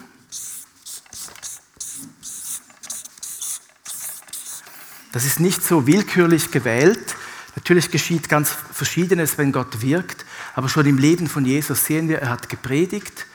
[5.11, 7.15] Das ist nicht so willkürlich gewählt.
[7.55, 10.25] Natürlich geschieht ganz Verschiedenes, wenn Gott wirkt,
[10.55, 13.25] aber schon im Leben von Jesus sehen wir, er hat gepredigt,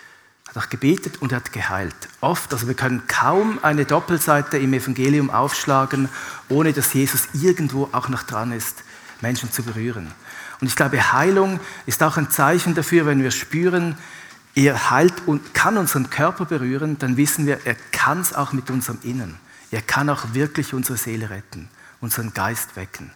[0.47, 1.97] hat auch gebetet und er hat geheilt.
[2.21, 6.11] Oft, also wir können kaum eine Doppelseite im Evangelium aufschlagen,
[6.51, 8.85] ohne dass Jesus irgendwo auch noch dran ist,
[9.22, 10.11] Menschen zu berühren.
[10.61, 13.96] Und ich glaube, Heilung ist auch ein Zeichen dafür, wenn wir spüren,
[14.54, 18.70] er heilt und kann unseren Körper berühren, dann wissen wir, er kann es auch mit
[18.70, 19.37] unserem Innen.
[19.70, 21.68] Er kann auch wirklich unsere Seele retten,
[22.00, 23.12] unseren Geist wecken.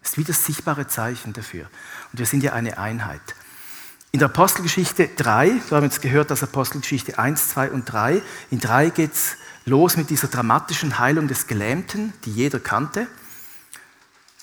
[0.00, 1.64] Das ist wie das sichtbare Zeichen dafür.
[2.12, 3.20] Und wir sind ja eine Einheit.
[4.12, 8.60] In der Apostelgeschichte 3, wir haben jetzt gehört, dass Apostelgeschichte 1, 2 und 3, in
[8.60, 13.08] 3 geht es los mit dieser dramatischen Heilung des Gelähmten, die jeder kannte.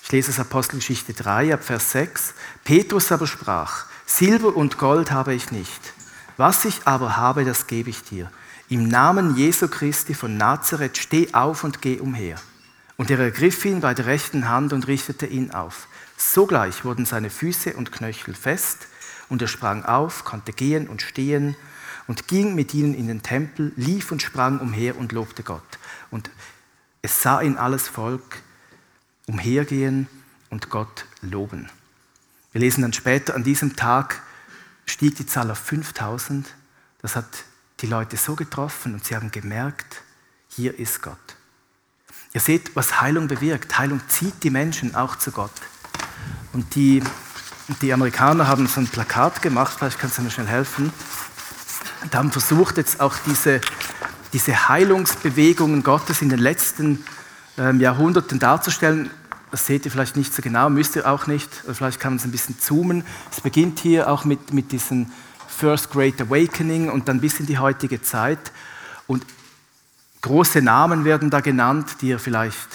[0.04, 2.34] Ich lese es Apostelgeschichte 3 ab Vers 6.
[2.62, 5.80] Petrus aber sprach, Silber und Gold habe ich nicht.
[6.36, 8.30] Was ich aber habe, das gebe ich dir.
[8.68, 12.36] Im Namen Jesu Christi von Nazareth steh auf und geh umher.
[12.98, 15.88] Und er ergriff ihn bei der rechten Hand und richtete ihn auf.
[16.18, 18.88] Sogleich wurden seine Füße und Knöchel fest,
[19.30, 21.56] und er sprang auf, konnte gehen und stehen
[22.06, 25.78] und ging mit ihnen in den Tempel, lief und sprang umher und lobte Gott.
[26.10, 26.30] Und
[27.00, 28.43] es sah ihn alles Volk,
[29.26, 30.08] umhergehen
[30.50, 31.68] und Gott loben.
[32.52, 34.22] Wir lesen dann später, an diesem Tag
[34.86, 36.46] stieg die Zahl auf 5000.
[37.02, 37.26] Das hat
[37.80, 40.02] die Leute so getroffen und sie haben gemerkt,
[40.48, 41.18] hier ist Gott.
[42.32, 43.78] Ihr seht, was Heilung bewirkt.
[43.78, 45.52] Heilung zieht die Menschen auch zu Gott.
[46.52, 47.02] Und die,
[47.80, 50.92] die Amerikaner haben so ein Plakat gemacht, vielleicht kannst du mir schnell helfen,
[52.02, 53.60] und haben versucht, jetzt auch diese,
[54.32, 57.04] diese Heilungsbewegungen Gottes in den letzten
[57.56, 59.10] Jahrhunderten darzustellen.
[59.50, 61.48] Das seht ihr vielleicht nicht so genau, müsst ihr auch nicht.
[61.72, 63.04] Vielleicht kann man es ein bisschen zoomen.
[63.30, 65.06] Es beginnt hier auch mit, mit diesem
[65.46, 68.50] First Great Awakening und dann bis in die heutige Zeit.
[69.06, 69.24] Und
[70.22, 72.68] große Namen werden da genannt, die ihr vielleicht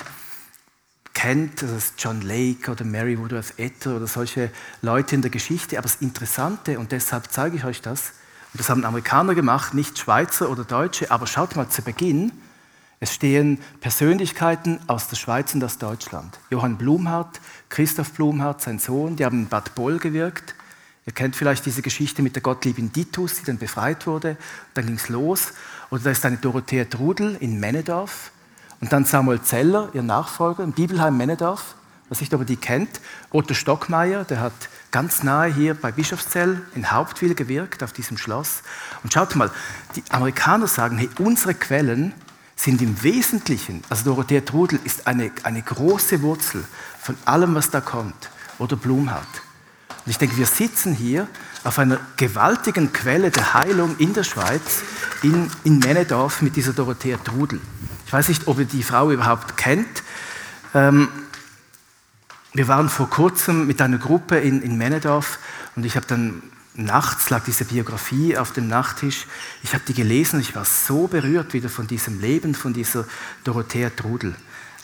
[1.13, 1.61] kennt.
[1.61, 4.49] Das ist John Lake oder Mary Woodworth Etter oder solche
[4.81, 5.77] Leute in der Geschichte.
[5.77, 8.13] Aber das Interessante, und deshalb zeige ich euch das,
[8.53, 12.31] und das haben Amerikaner gemacht, nicht Schweizer oder Deutsche, aber schaut mal zu Beginn,
[13.01, 16.37] es stehen Persönlichkeiten aus der Schweiz und aus Deutschland.
[16.49, 20.53] Johann Blumhardt, Christoph Blumhardt, sein Sohn, die haben in Bad Boll gewirkt.
[21.05, 24.35] Ihr kennt vielleicht diese Geschichte mit der Gottliebin Ditus, die dann befreit wurde.
[24.73, 25.53] Dann ging es los.
[25.89, 28.31] Oder da ist eine Dorothea Trudel in Männedorf.
[28.81, 31.75] Und dann Samuel Zeller, ihr Nachfolger, im Bibelheim Männedorf.
[32.09, 32.99] Was nicht, ob ihr die kennt.
[33.31, 34.53] Otto Stockmeier, der hat
[34.91, 38.61] ganz nahe hier bei Bischofszell in Hauptwil gewirkt, auf diesem Schloss.
[39.03, 39.51] Und schaut mal,
[39.95, 42.13] die Amerikaner sagen, hey, unsere Quellen
[42.59, 46.65] sind im Wesentlichen, also Dorothea Trudel ist eine, eine große Wurzel
[47.01, 49.41] von allem, was da kommt, oder Blumhardt.
[50.05, 51.29] Und ich denke, wir sitzen hier
[51.63, 54.81] auf einer gewaltigen Quelle der Heilung in der Schweiz,
[55.23, 57.61] in, in Männedorf mit dieser Dorothea Trudel.
[58.05, 60.03] Ich weiß nicht, ob ihr die Frau überhaupt kennt.
[60.73, 61.07] Ähm,
[62.51, 65.39] wir waren vor kurzem mit einer Gruppe in, in Männedorf
[65.77, 66.43] und ich habe dann
[66.75, 69.25] nachts lag diese Biografie auf dem Nachttisch.
[69.63, 73.05] Ich habe die gelesen und ich war so berührt wieder von diesem Leben, von dieser
[73.43, 74.35] Dorothea Trudel.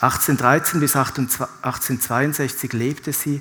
[0.01, 3.39] 1813 bis 1862 lebte sie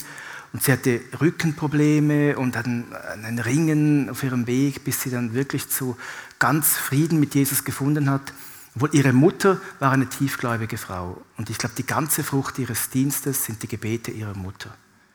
[0.52, 5.68] und sie hatte Rückenprobleme und einen, einen Ringen auf ihrem Weg, bis sie dann wirklich
[5.68, 5.96] zu
[6.38, 8.32] ganz Frieden mit Jesus gefunden hat.
[8.76, 11.20] Obwohl ihre Mutter war eine tiefgläubige Frau.
[11.36, 14.74] Und ich glaube, die ganze Frucht ihres Dienstes sind die Gebete ihrer Mutter.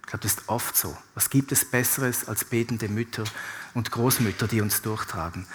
[0.10, 0.98] Ich glaube, das ist oft so.
[1.13, 3.26] Was gibt es Besseres als betende Mütter
[3.76, 5.45] und Großmütter, die uns durchtragen?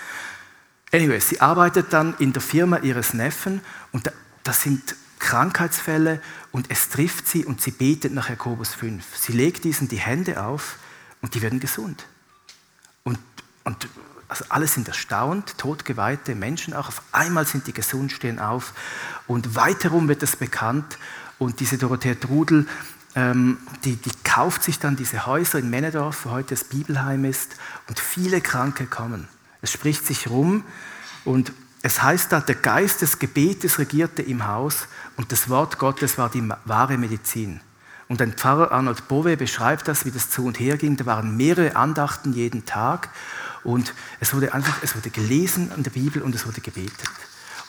[0.92, 4.12] Anyway, sie arbeitet dann in der Firma ihres Neffen und
[4.44, 9.04] das sind Krankheitsfälle und es trifft sie und sie betet nach Jakobus 5.
[9.16, 10.76] Sie legt diesen die Hände auf
[11.20, 12.06] und die werden gesund.
[13.02, 13.18] Und,
[13.64, 13.88] und
[14.28, 16.86] also alle sind erstaunt, totgeweihte Menschen auch.
[16.86, 18.72] Auf einmal sind die gesund, stehen auf
[19.26, 20.96] und weiterum wird es bekannt.
[21.40, 22.68] Und diese Dorothea Trudel
[23.16, 27.56] ähm, die, die kauft sich dann diese Häuser in Männedorf, wo heute das Bibelheim ist,
[27.88, 29.28] und viele Kranke kommen.
[29.62, 30.64] Es spricht sich rum
[31.24, 36.18] und es heißt da, der Geist des Gebetes regierte im Haus und das Wort Gottes
[36.18, 37.60] war die wahre Medizin.
[38.08, 40.96] Und ein Pfarrer Arnold Bowe beschreibt das, wie das zu und her ging.
[40.96, 43.10] Da waren mehrere Andachten jeden Tag
[43.64, 47.10] und es wurde einfach, es wurde gelesen an der Bibel und es wurde gebetet.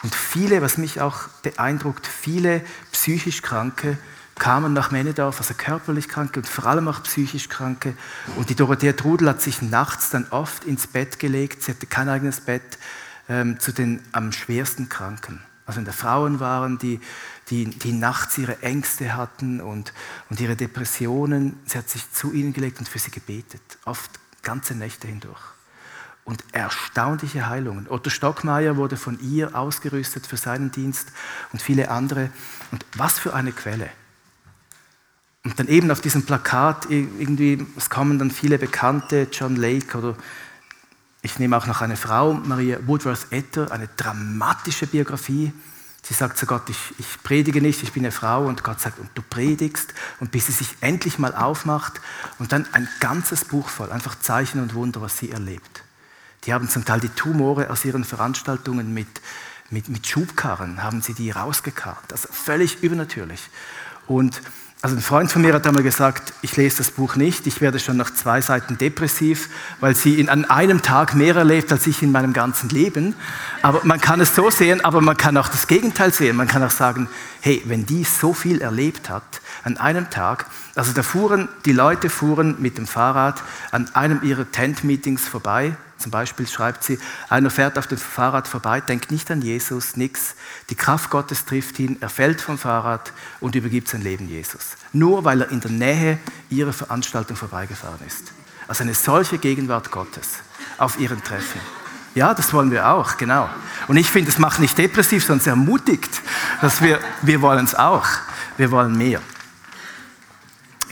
[0.02, 3.96] Und viele, was mich auch beeindruckt, viele psychisch Kranke
[4.38, 7.94] kamen nach Männedorf, also körperlich Kranke und vor allem auch psychisch Kranke.
[8.36, 12.08] Und die Dorothea Trudel hat sich nachts dann oft ins Bett gelegt, sie hatte kein
[12.08, 12.78] eigenes Bett,
[13.28, 15.40] ähm, zu den am schwersten Kranken.
[15.64, 17.00] Also wenn da Frauen waren, die,
[17.48, 19.92] die, die nachts ihre Ängste hatten und,
[20.30, 24.10] und ihre Depressionen, sie hat sich zu ihnen gelegt und für sie gebetet, oft
[24.42, 25.40] ganze Nächte hindurch
[26.26, 27.86] und erstaunliche Heilungen.
[27.88, 31.08] Otto Stockmeier wurde von ihr ausgerüstet für seinen Dienst
[31.52, 32.30] und viele andere.
[32.72, 33.88] Und was für eine Quelle.
[35.46, 40.16] Und dann eben auf diesem Plakat irgendwie, es kommen dann viele Bekannte, John Lake oder
[41.22, 45.52] ich nehme auch noch eine Frau, Maria Woodworth Etter, eine dramatische Biografie.
[46.02, 48.98] Sie sagt zu Gott, ich, ich predige nicht, ich bin eine Frau und Gott sagt,
[48.98, 52.00] und du predigst und bis sie sich endlich mal aufmacht
[52.40, 55.84] und dann ein ganzes Buch voll, einfach Zeichen und Wunder, was sie erlebt.
[56.42, 59.20] Die haben zum Teil die Tumore aus ihren Veranstaltungen mit,
[59.70, 62.12] mit, mit Schubkarren, haben sie die rausgekarrt.
[62.12, 63.48] Also völlig übernatürlich.
[64.08, 64.42] Und
[64.86, 67.80] also ein Freund von mir hat einmal gesagt, ich lese das Buch nicht, ich werde
[67.80, 69.48] schon nach zwei Seiten depressiv,
[69.80, 73.16] weil sie in, an einem Tag mehr erlebt als ich in meinem ganzen Leben.
[73.62, 76.36] Aber man kann es so sehen, aber man kann auch das Gegenteil sehen.
[76.36, 77.08] Man kann auch sagen,
[77.40, 80.46] hey, wenn die so viel erlebt hat an einem Tag,
[80.76, 86.10] also da fuhren, die Leute fuhren mit dem Fahrrad an einem ihrer Tent-Meetings vorbei, zum
[86.10, 90.34] Beispiel schreibt sie, einer fährt auf dem Fahrrad vorbei, denkt nicht an Jesus, nichts.
[90.68, 94.76] Die Kraft Gottes trifft ihn, er fällt vom Fahrrad und übergibt sein Leben Jesus.
[94.92, 96.18] Nur weil er in der Nähe
[96.50, 98.32] ihrer Veranstaltung vorbeigefahren ist.
[98.68, 100.40] Also eine solche Gegenwart Gottes
[100.78, 101.60] auf ihren Treffen.
[102.14, 103.48] Ja, das wollen wir auch, genau.
[103.88, 106.22] Und ich finde, es macht nicht depressiv, sondern ermutigt,
[106.60, 108.06] dass wir, wir wollen es auch.
[108.56, 109.20] Wir wollen mehr.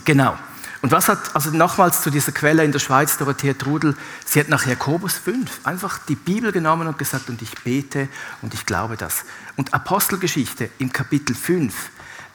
[0.03, 0.37] Genau.
[0.85, 4.49] Und was hat, also nochmals zu dieser Quelle in der Schweiz, Dorothea Trudel, sie hat
[4.49, 8.07] nach Jakobus 5 einfach die Bibel genommen und gesagt, und ich bete
[8.43, 9.25] und ich glaube das.
[9.55, 11.73] Und Apostelgeschichte im Kapitel 5,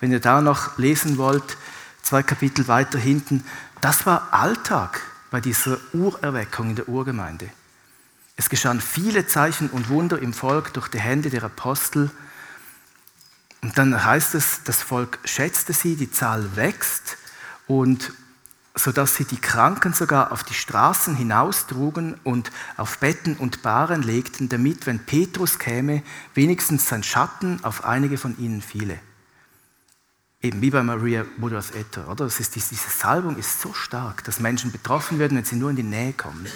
[0.00, 1.56] wenn ihr da noch lesen wollt,
[2.02, 3.44] zwei Kapitel weiter hinten,
[3.80, 7.48] das war Alltag bei dieser Urerweckung in der Urgemeinde.
[8.36, 12.10] Es geschahen viele Zeichen und Wunder im Volk durch die Hände der Apostel.
[13.62, 17.16] Und dann heißt es, das Volk schätzte sie, die Zahl wächst
[17.68, 18.12] und
[18.74, 24.48] sodass sie die Kranken sogar auf die Straßen hinaustrugen und auf Betten und Bahren legten,
[24.48, 26.02] damit, wenn Petrus käme,
[26.34, 28.98] wenigstens sein Schatten auf einige von ihnen fiele.
[30.42, 32.24] Eben wie bei Maria Woodworth Etter, oder?
[32.24, 35.76] Das ist, diese Salbung ist so stark, dass Menschen betroffen werden, wenn sie nur in
[35.76, 36.46] die Nähe kommen.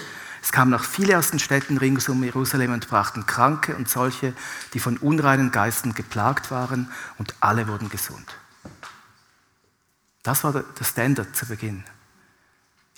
[0.40, 4.35] Es kamen auch viele aus den Städten rings um Jerusalem und brachten Kranke und solche,
[4.72, 8.27] die von unreinen Geistern geplagt waren, und alle wurden gesund.
[10.22, 11.85] Das war der Standard zu Beginn.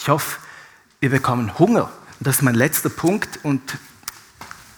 [0.07, 0.39] Ich hoffe,
[1.01, 1.87] wir bekommen Hunger.
[2.21, 3.61] Und das ist mein letzter Punkt und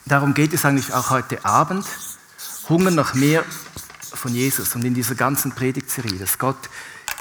[0.07, 1.85] darum geht es eigentlich auch heute Abend.
[2.71, 3.45] Hunger nach mehr
[4.01, 6.71] von Jesus und in dieser ganzen Predigtserie, dass Gott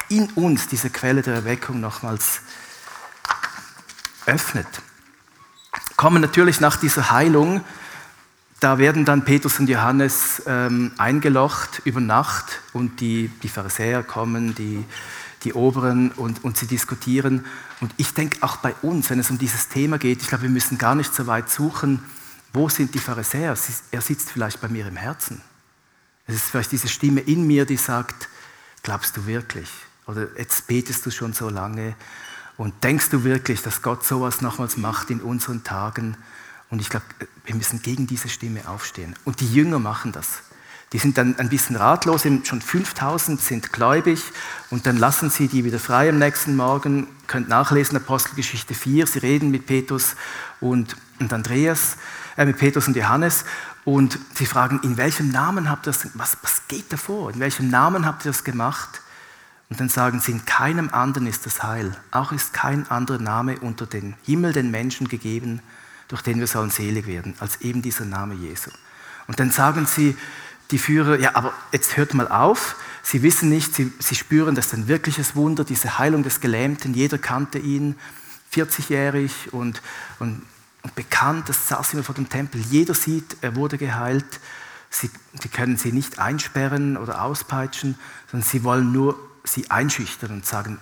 [0.07, 2.39] in uns diese Quelle der Erweckung nochmals
[4.25, 4.69] öffnet.
[5.97, 7.61] Kommen natürlich nach dieser Heilung,
[8.61, 14.55] da werden dann Petrus und Johannes ähm, eingelocht über Nacht und die, die Pharisäer kommen,
[14.55, 14.85] die
[15.43, 17.45] die Oberen und, und sie diskutieren.
[17.79, 20.49] Und ich denke auch bei uns, wenn es um dieses Thema geht, ich glaube, wir
[20.49, 22.03] müssen gar nicht so weit suchen,
[22.53, 23.55] wo sind die Pharisäer?
[23.91, 25.41] Er sitzt vielleicht bei mir im Herzen.
[26.25, 28.29] Es ist vielleicht diese Stimme in mir, die sagt,
[28.83, 29.69] glaubst du wirklich?
[30.07, 31.95] Oder jetzt betest du schon so lange
[32.57, 36.17] und denkst du wirklich, dass Gott sowas nochmals macht in unseren Tagen?
[36.69, 37.05] Und ich glaube,
[37.45, 39.15] wir müssen gegen diese Stimme aufstehen.
[39.23, 40.41] Und die Jünger machen das.
[40.93, 44.23] Die sind dann ein bisschen ratlos, schon 5000 sind gläubig
[44.69, 47.07] und dann lassen sie die wieder frei am nächsten Morgen.
[47.27, 50.15] Könnt nachlesen, Apostelgeschichte 4, sie reden mit Petrus
[50.61, 51.97] und, und Andreas,
[52.37, 53.43] äh, mit Petrus und Johannes
[53.83, 57.31] und sie fragen, in welchem Namen habt ihr das, was, was geht da vor?
[57.31, 59.01] In welchem Namen habt ihr das gemacht?
[59.69, 61.95] Und dann sagen sie, in keinem anderen ist das Heil.
[62.11, 65.61] Auch ist kein anderer Name unter den Himmel den Menschen gegeben,
[66.07, 68.71] durch den wir sollen selig werden, als eben dieser Name Jesu.
[69.27, 70.15] Und dann sagen sie,
[70.71, 72.75] die Führer, ja, aber jetzt hört mal auf.
[73.03, 76.93] Sie wissen nicht, sie, sie spüren, das ist ein wirkliches Wunder, diese Heilung des Gelähmten.
[76.93, 77.95] Jeder kannte ihn,
[78.53, 79.81] 40-jährig und,
[80.19, 80.41] und,
[80.83, 81.49] und, bekannt.
[81.49, 82.59] Das saß immer vor dem Tempel.
[82.61, 84.39] Jeder sieht, er wurde geheilt.
[84.89, 85.09] Sie,
[85.41, 87.97] sie können sie nicht einsperren oder auspeitschen,
[88.31, 90.79] sondern sie wollen nur sie einschüchtern und sagen,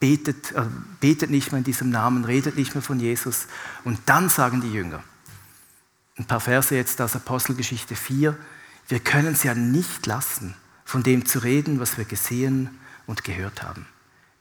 [0.00, 0.64] betet, äh,
[1.00, 3.46] betet nicht mehr in diesem Namen, redet nicht mehr von Jesus.
[3.84, 5.02] Und dann sagen die Jünger,
[6.16, 8.36] ein paar Verse jetzt aus Apostelgeschichte 4,
[8.88, 12.70] wir können es ja nicht lassen, von dem zu reden, was wir gesehen
[13.06, 13.86] und gehört haben.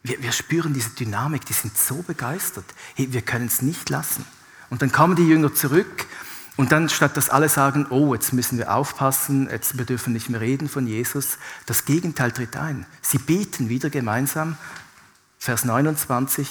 [0.04, 2.66] wir, wir spüren diese Dynamik, die sind so begeistert.
[2.96, 4.26] Hey, wir können es nicht lassen.
[4.70, 6.06] Und dann kamen die Jünger zurück
[6.56, 10.30] und dann statt dass alle sagen, oh, jetzt müssen wir aufpassen, jetzt wir dürfen nicht
[10.30, 12.86] mehr reden von Jesus, das Gegenteil tritt ein.
[13.02, 14.58] Sie beten wieder gemeinsam,
[15.40, 16.50] Vers 29,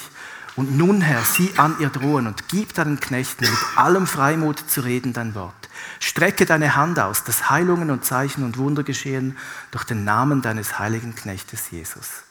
[0.57, 4.81] und nun, Herr, sieh an ihr drohen und gib deinen Knechten mit allem Freimut zu
[4.81, 5.53] reden dein Wort.
[5.99, 9.37] Strecke deine Hand aus, dass Heilungen und Zeichen und Wunder geschehen
[9.69, 12.23] durch den Namen deines heiligen Knechtes Jesus.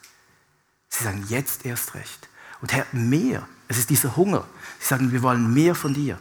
[0.88, 2.28] Sie sagen, jetzt erst recht.
[2.60, 3.46] Und Herr, mehr.
[3.68, 4.44] Es ist dieser Hunger.
[4.80, 6.18] Sie sagen, wir wollen mehr von dir.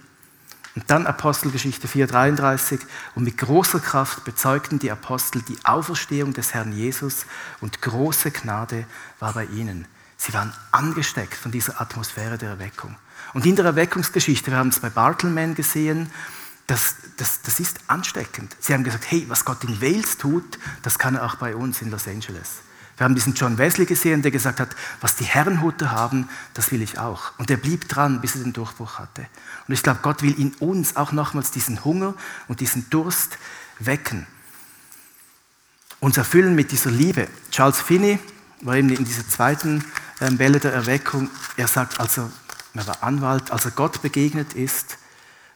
[0.75, 2.81] Und dann Apostelgeschichte 4,33.
[3.15, 7.25] Und mit großer Kraft bezeugten die Apostel die Auferstehung des Herrn Jesus
[7.61, 8.85] und große Gnade
[9.19, 9.87] war bei ihnen.
[10.25, 12.95] Sie waren angesteckt von dieser Atmosphäre der Erweckung.
[13.33, 16.09] Und in der Erweckungsgeschichte, wir haben es bei Bartleman gesehen,
[16.65, 18.55] das, das, das ist ansteckend.
[18.59, 21.81] Sie haben gesagt, hey, was Gott in Wales tut, das kann er auch bei uns
[21.83, 22.61] in Los Angeles.
[22.97, 24.69] Wir haben diesen John Wesley gesehen, der gesagt hat,
[24.99, 27.37] was die Herrenhuter haben, das will ich auch.
[27.37, 29.27] Und er blieb dran, bis er den Durchbruch hatte.
[29.67, 32.15] Und ich glaube, Gott will in uns auch nochmals diesen Hunger
[32.47, 33.37] und diesen Durst
[33.77, 34.25] wecken.
[35.99, 37.27] Uns erfüllen mit dieser Liebe.
[37.51, 38.17] Charles Finney
[38.61, 39.83] war eben in dieser zweiten
[40.19, 41.29] Welle der Erweckung.
[41.57, 42.31] Er sagt also,
[42.73, 44.97] er war Anwalt, als er Gott begegnet ist,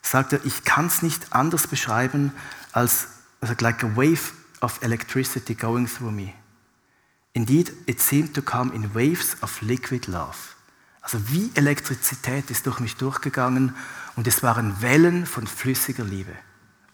[0.02, 2.32] sagt er, ich kann es nicht anders beschreiben
[2.72, 3.08] als
[3.42, 4.32] also like a wave
[4.62, 6.34] of electricity going through me.
[7.34, 10.38] Indeed, it seemed to come in waves of liquid love.
[11.02, 13.76] Also wie Elektrizität ist durch mich durchgegangen
[14.16, 16.34] und es waren Wellen von flüssiger Liebe.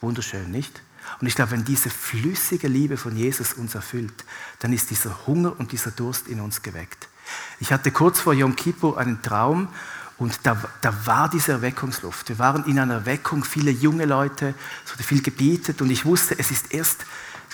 [0.02, 0.82] Wunderschön, nicht?
[1.20, 4.26] Und ich glaube, wenn diese flüssige Liebe von Jesus uns erfüllt,
[4.60, 7.08] dann ist dieser Hunger und dieser Durst in uns geweckt.
[7.60, 9.70] Ich hatte kurz vor Yom Kippur einen Traum
[10.18, 12.30] und da, da war diese Erweckungsluft.
[12.30, 14.54] Wir waren in einer Erweckung, viele junge Leute,
[14.86, 17.06] es wurde viel gebetet und ich wusste, es ist erst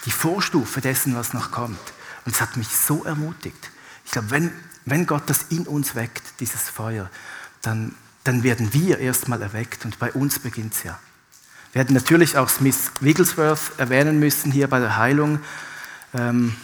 [0.06, 1.80] die Vorstufe dessen, was noch kommt.
[2.26, 3.72] Und es hat mich so ermutigt.
[4.06, 4.52] Ich glaube, wenn,
[4.86, 7.10] wenn Gott das in uns weckt, dieses Feuer,
[7.62, 11.00] dann, dann werden wir erstmal erweckt und bei uns beginnt es ja.
[11.74, 15.40] Wir hätten natürlich auch Smith Wigglesworth erwähnen müssen hier bei der Heilung,
[16.14, 16.56] ähm,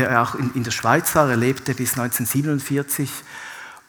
[0.00, 1.28] der auch in, in der Schweiz war.
[1.28, 3.10] Er lebte bis 1947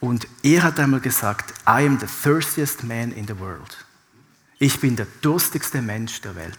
[0.00, 3.84] und er hat einmal gesagt, I am the thirstiest man in the world.
[4.58, 6.58] Ich bin der durstigste Mensch der Welt.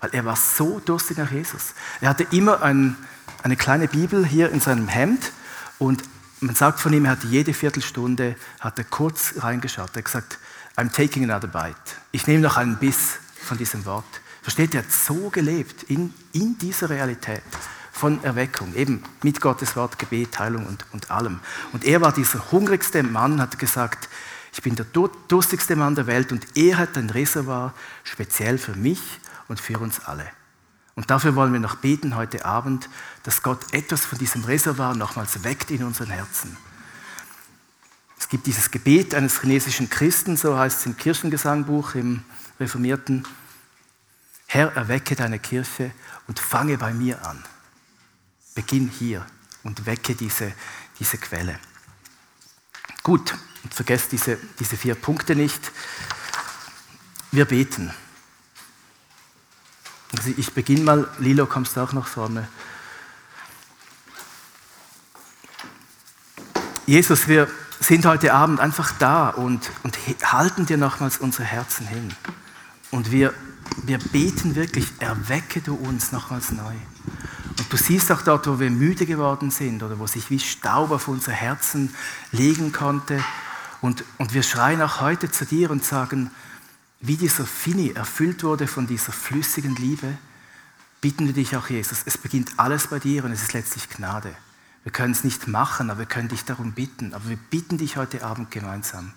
[0.00, 1.74] Weil er war so durstig nach Jesus.
[2.00, 2.96] Er hatte immer ein,
[3.42, 5.32] eine kleine Bibel hier in seinem Hemd
[5.78, 6.02] und
[6.40, 9.90] man sagt von ihm, er hat jede Viertelstunde hat er kurz reingeschaut.
[9.90, 10.38] Er hat gesagt,
[10.76, 11.76] I'm taking another bite.
[12.12, 14.20] Ich nehme noch einen Biss von diesem Wort.
[14.42, 17.42] Versteht er hat so gelebt in, in dieser Realität
[17.92, 21.40] von Erweckung, eben mit Gottes Wort, Gebet, Heilung und, und allem.
[21.72, 24.08] Und er war dieser hungrigste Mann, hat gesagt,
[24.52, 27.72] ich bin der durstigste Mann der Welt und er hat ein Reservoir
[28.04, 29.00] speziell für mich
[29.48, 30.26] und für uns alle.
[30.96, 32.88] Und dafür wollen wir noch beten heute Abend,
[33.22, 36.56] dass Gott etwas von diesem Reservoir nochmals weckt in unseren Herzen.
[38.18, 42.22] Es gibt dieses Gebet eines chinesischen Christen, so heißt es im Kirchengesangbuch, im
[42.58, 43.26] Reformierten.
[44.46, 45.92] Herr, erwecke deine Kirche
[46.26, 47.42] und fange bei mir an.
[48.54, 49.26] Beginn hier
[49.62, 50.52] und wecke diese,
[50.98, 51.58] diese Quelle.
[53.02, 55.70] Gut, und vergesst diese, diese vier Punkte nicht.
[57.30, 57.92] Wir beten.
[60.16, 62.48] Also ich beginne mal, Lilo, kommst du auch nach vorne.
[66.86, 67.48] Jesus, wir
[67.78, 72.12] sind heute Abend einfach da und, und halten dir nochmals unsere Herzen hin.
[72.90, 73.32] Und wir,
[73.84, 76.74] wir beten wirklich, erwecke du uns nochmals neu.
[77.60, 80.90] Und du siehst auch dort, wo wir müde geworden sind oder wo sich wie Staub
[80.92, 81.94] auf unser Herzen
[82.32, 83.22] legen konnte.
[83.82, 86.30] Und, und wir schreien auch heute zu dir und sagen,
[87.00, 90.16] wie dieser Fini erfüllt wurde von dieser flüssigen Liebe,
[91.02, 92.00] bitten wir dich auch, Jesus.
[92.06, 94.34] Es beginnt alles bei dir und es ist letztlich Gnade.
[94.82, 97.12] Wir können es nicht machen, aber wir können dich darum bitten.
[97.12, 99.12] Aber wir bitten dich heute Abend gemeinsam.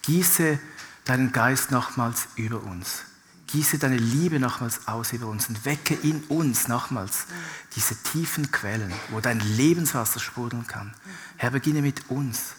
[0.00, 0.58] Gieße
[1.04, 3.02] deinen Geist nochmals über uns.
[3.52, 7.26] Gieße deine Liebe nochmals aus über uns und wecke in uns nochmals
[7.76, 10.94] diese tiefen Quellen, wo dein Lebenswasser sprudeln kann.
[11.36, 12.54] Herr, beginne mit uns.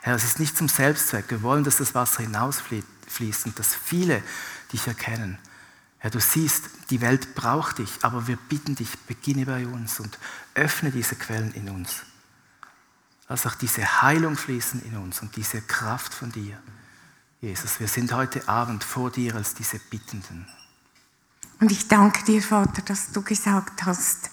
[0.00, 1.26] Herr, es ist nicht zum Selbstzweck.
[1.28, 4.22] Wir wollen, dass das Wasser hinausfließt fließt und dass viele
[4.72, 5.38] dich erkennen.
[5.98, 10.18] Herr, du siehst, die Welt braucht dich, aber wir bitten dich, beginne bei uns und
[10.54, 12.02] öffne diese Quellen in uns.
[13.28, 16.58] Lass auch diese Heilung fließen in uns und diese Kraft von dir.
[17.42, 20.46] Jesus, wir sind heute Abend vor dir als diese Bittenden.
[21.58, 24.30] Und ich danke dir, Vater, dass du gesagt hast,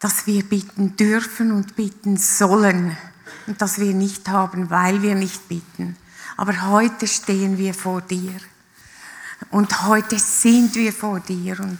[0.00, 2.96] dass wir bitten dürfen und bitten sollen
[3.46, 5.96] und dass wir nicht haben, weil wir nicht bitten.
[6.36, 8.34] Aber heute stehen wir vor dir.
[9.50, 11.78] Und heute sind wir vor dir und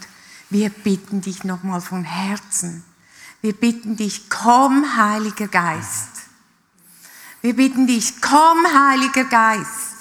[0.50, 2.84] wir bitten dich nochmal von Herzen.
[3.40, 6.10] Wir bitten dich, komm, Heiliger Geist.
[7.40, 9.91] Wir bitten dich, komm, Heiliger Geist.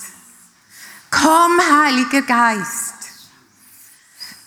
[1.21, 2.95] Komm, Heiliger Geist.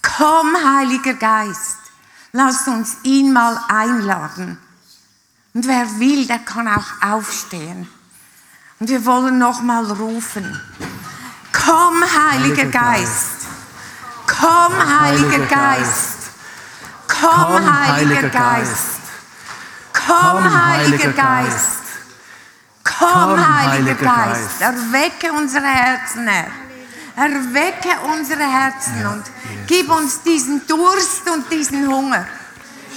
[0.02, 1.78] Komm, Heiliger Geist.
[2.32, 4.58] Lass uns ihn mal einladen.
[5.52, 7.88] Und wer will, der kann auch aufstehen.
[8.80, 10.60] Und wir wollen noch mal rufen.
[11.52, 13.46] Komm, Heiliger Geist.
[14.26, 16.18] Komm, Heiliger Geist.
[17.06, 19.00] Komm, Heiliger Geist.
[19.92, 21.73] Komm, Heiliger Geist.
[23.12, 24.60] Komm, Heiliger Geist.
[24.60, 26.46] Erwecke unsere Herzen, Herr.
[27.16, 29.24] Erwecke unsere Herzen und
[29.66, 32.26] gib uns diesen Durst und diesen Hunger,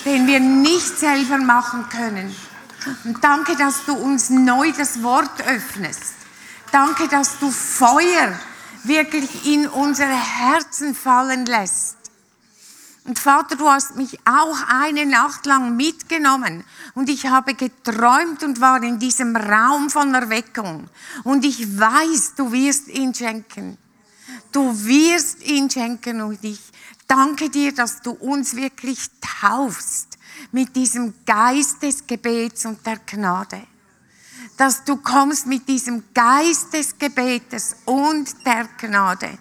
[0.06, 2.36] den wir nicht selber machen können.
[3.04, 6.14] Und danke, dass du uns neu das Wort öffnest.
[6.72, 8.34] Danke, dass du Feuer
[8.84, 11.97] wirklich in unsere Herzen fallen lässt.
[13.08, 18.60] Und Vater, du hast mich auch eine Nacht lang mitgenommen und ich habe geträumt und
[18.60, 20.90] war in diesem Raum von Erweckung.
[21.24, 23.78] Und ich weiß, du wirst ihn schenken.
[24.52, 26.60] Du wirst ihn schenken und ich
[27.08, 29.00] danke dir, dass du uns wirklich
[29.40, 30.18] taufst
[30.52, 33.62] mit diesem Geist des Gebets und der Gnade.
[34.58, 39.38] Dass du kommst mit diesem Geist des Gebetes und der Gnade